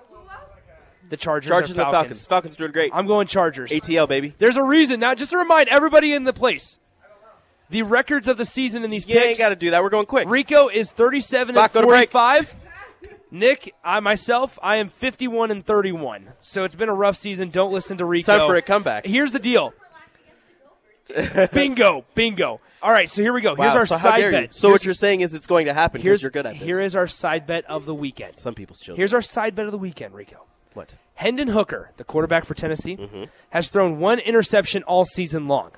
the 1.08 1.16
Chargers, 1.16 1.48
Chargers 1.48 1.70
are 1.70 1.72
and 1.72 1.90
Falcons. 1.90 1.92
Falcons. 1.92 2.26
Falcons 2.26 2.56
doing 2.56 2.70
great. 2.70 2.92
I'm 2.94 3.08
going 3.08 3.26
Chargers. 3.26 3.72
ATL 3.72 4.08
baby. 4.08 4.34
There's 4.38 4.56
a 4.56 4.62
reason. 4.62 5.00
Now, 5.00 5.16
just 5.16 5.32
to 5.32 5.38
remind 5.38 5.68
everybody 5.68 6.12
in 6.12 6.22
the 6.22 6.32
place, 6.32 6.78
the 7.70 7.82
records 7.82 8.28
of 8.28 8.36
the 8.36 8.44
season 8.46 8.84
in 8.84 8.90
these 8.90 9.08
You 9.08 9.14
picks. 9.14 9.26
ain't 9.26 9.38
got 9.38 9.48
to 9.50 9.56
do 9.56 9.70
that. 9.70 9.82
We're 9.82 9.90
going 9.90 10.06
quick. 10.06 10.28
Rico 10.28 10.68
is 10.68 10.90
37 10.92 11.54
Clock, 11.54 11.64
and 11.66 11.72
go 11.74 11.80
to 11.82 11.86
break. 11.86 12.10
45. 12.10 12.54
Nick, 13.30 13.74
I 13.84 14.00
myself, 14.00 14.58
I 14.62 14.76
am 14.76 14.88
51 14.88 15.50
and 15.50 15.64
31. 15.64 16.30
So 16.40 16.64
it's 16.64 16.74
been 16.74 16.88
a 16.88 16.94
rough 16.94 17.16
season. 17.16 17.50
Don't 17.50 17.72
listen 17.72 17.98
to 17.98 18.04
Rico. 18.06 18.38
time 18.38 18.46
for 18.46 18.56
a 18.56 18.62
comeback. 18.62 19.04
Here's 19.04 19.32
the 19.32 19.38
deal. 19.38 19.74
bingo, 21.52 22.04
bingo. 22.14 22.60
All 22.82 22.92
right, 22.92 23.08
so 23.08 23.22
here 23.22 23.32
we 23.32 23.40
go. 23.40 23.54
Here's 23.54 23.72
Wow, 23.74 23.78
our 23.80 23.86
so 23.86 23.96
side 23.96 24.24
you. 24.24 24.30
bet. 24.30 24.54
So 24.54 24.68
here's, 24.68 24.74
what 24.80 24.84
you're 24.84 24.94
saying 24.94 25.22
is 25.22 25.34
it's 25.34 25.46
going 25.46 25.66
to 25.66 25.74
happen 25.74 26.00
here's 26.00 26.20
because 26.20 26.22
you're 26.22 26.30
good 26.30 26.46
at 26.46 26.54
this. 26.54 26.62
Here 26.62 26.80
is 26.80 26.94
our 26.94 27.06
side 27.06 27.46
bet 27.46 27.64
of 27.66 27.86
the 27.86 27.94
weekend. 27.94 28.36
some 28.36 28.54
people's 28.54 28.80
children. 28.80 28.98
Here's 29.00 29.14
our 29.14 29.22
side 29.22 29.54
bet 29.54 29.66
of 29.66 29.72
the 29.72 29.78
weekend, 29.78 30.14
Rico. 30.14 30.46
what? 30.74 30.94
Hendon 31.14 31.48
Hooker, 31.48 31.90
the 31.96 32.04
quarterback 32.04 32.44
for 32.44 32.54
Tennessee, 32.54 32.96
Mm-hmm. 32.96 33.24
has 33.50 33.68
thrown 33.70 33.98
one 33.98 34.18
interception 34.20 34.82
all 34.84 35.04
season 35.04 35.48
long. 35.48 35.72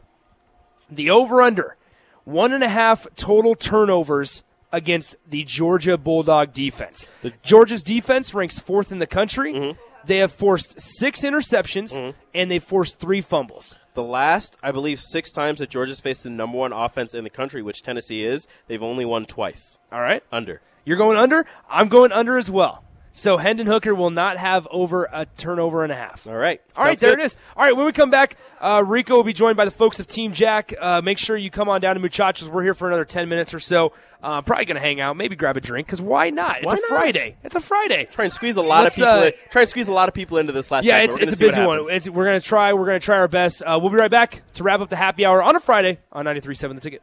The 0.91 1.11
over 1.11 1.41
under, 1.41 1.77
one 2.25 2.53
and 2.53 2.63
a 2.63 2.69
half 2.69 3.07
total 3.17 3.55
turnovers 3.55 4.45
against 4.73 5.17
the 5.29 5.43
Georgia 5.45 5.97
Bulldog 5.99 6.53
defense. 6.53 7.09
The- 7.23 7.33
Georgia's 7.43 7.83
defense 7.83 8.35
ranks 8.35 8.59
fourth 8.59 8.93
in 8.93 8.99
the 8.99 9.07
country. 9.07 9.53
Mm-hmm. 9.53 9.81
They 10.07 10.19
have 10.19 10.33
forced 10.33 10.81
six 10.81 11.23
interceptions 11.23 12.15
and 12.33 12.51
they've 12.51 12.63
forced 12.63 12.99
three 12.99 13.21
fumbles. 13.21 13.77
The 13.95 14.03
last, 14.03 14.57
I 14.63 14.73
believe, 14.73 15.01
six 15.01 15.31
times 15.31 15.59
that 15.59 15.69
Georgia's 15.69 16.01
faced 16.01 16.23
the 16.23 16.31
number 16.31 16.57
one 16.57 16.73
offense 16.73 17.13
in 17.13 17.25
the 17.25 17.31
country, 17.31 17.61
which 17.61 17.83
Tennessee 17.83 18.25
is, 18.25 18.47
they've 18.67 18.83
only 18.83 19.05
won 19.05 19.27
twice. 19.27 19.77
All 19.93 20.01
right? 20.01 20.23
Under. 20.33 20.63
You're 20.87 20.97
going 20.97 21.19
under? 21.19 21.45
I'm 21.69 21.89
going 21.89 22.13
under 22.13 22.39
as 22.39 22.51
well. 22.51 22.83
So 23.13 23.39
Hendon 23.39 23.67
Hooker 23.67 23.93
will 23.95 24.11
not 24.11 24.37
have 24.37 24.69
over 24.71 25.09
a 25.13 25.27
turnover 25.37 25.83
and 25.83 25.91
a 25.93 25.97
half. 25.97 26.27
All 26.29 26.35
right. 26.37 26.61
All 26.77 26.85
right, 26.85 26.91
Sounds 26.91 27.01
there 27.01 27.11
good. 27.17 27.23
it 27.23 27.25
is. 27.25 27.37
All 27.57 27.65
right, 27.65 27.77
when 27.77 27.85
we 27.85 27.93
come 27.93 28.11
back, 28.11 28.37
uh, 28.61 28.85
Rico 28.87 29.17
will 29.17 29.25
be 29.25 29.33
joined 29.33 29.57
by 29.57 29.65
the 29.65 29.71
folks 29.73 29.99
of 29.99 30.07
Team 30.07 30.33
Jack. 30.33 30.73
Uh, 30.81 31.01
make 31.03 31.19
sure 31.19 31.37
you 31.37 31.51
come 31.51 31.69
on 31.69 31.81
down 31.81 31.97
to 31.97 32.01
Muchachos. 32.01 32.49
We're 32.49 32.63
here 32.63 32.75
for 32.75 32.87
another 32.87 33.05
10 33.05 33.29
minutes 33.29 33.53
or 33.53 33.59
so. 33.59 33.93
Uh, 34.23 34.43
probably 34.43 34.65
going 34.67 34.77
to 34.77 34.81
hang 34.83 35.01
out, 35.01 35.17
maybe 35.17 35.35
grab 35.35 35.57
a 35.57 35.61
drink, 35.61 35.87
because 35.89 36.01
why 36.01 36.31
not? 36.31 36.59
It's 36.59 36.67
Why 36.67 36.75
a 36.75 36.77
not? 36.77 36.89
Friday. 36.89 37.37
It's 37.43 37.57
a 37.57 37.61
Friday. 37.61 38.07
Try 38.13 38.25
and 38.27 38.33
squeeze 38.33 38.57
a 38.57 38.63
lot 38.63 38.85
Let's, 38.85 38.97
of 39.01 39.01
people. 39.01 39.13
uh, 39.13 39.25
in, 39.27 39.33
try 39.51 39.63
and 39.63 39.69
squeeze 39.69 39.89
a 39.89 39.93
lot 39.93 40.09
of 40.09 40.15
people 40.15 40.37
into 40.39 40.53
this 40.53 40.71
last. 40.71 40.85
Yeah, 40.85 40.99
segment. 41.01 41.23
it's, 41.23 41.33
it's 41.33 41.41
a 41.41 41.45
busy 41.45 41.61
one. 41.63 41.85
It's, 41.89 42.09
we're 42.09 42.27
going 42.27 42.39
to 42.41 42.47
try. 42.47 42.75
We're 42.75 42.87
going 42.87 43.01
to 43.01 43.05
try 43.05 43.17
our 43.19 43.29
best. 43.29 43.63
Uh, 43.63 43.79
we'll 43.81 43.91
be 43.91 43.97
right 43.97 44.11
back 44.11 44.43
to 44.55 44.63
wrap 44.63 44.81
up 44.81 44.91
the 44.91 44.97
happy 44.97 45.25
hour 45.25 45.43
on 45.43 45.57
a 45.57 45.61
Friday 45.61 45.99
on 46.13 46.27
93.7 46.27 46.75
The 46.75 46.81
Ticket. 46.81 47.03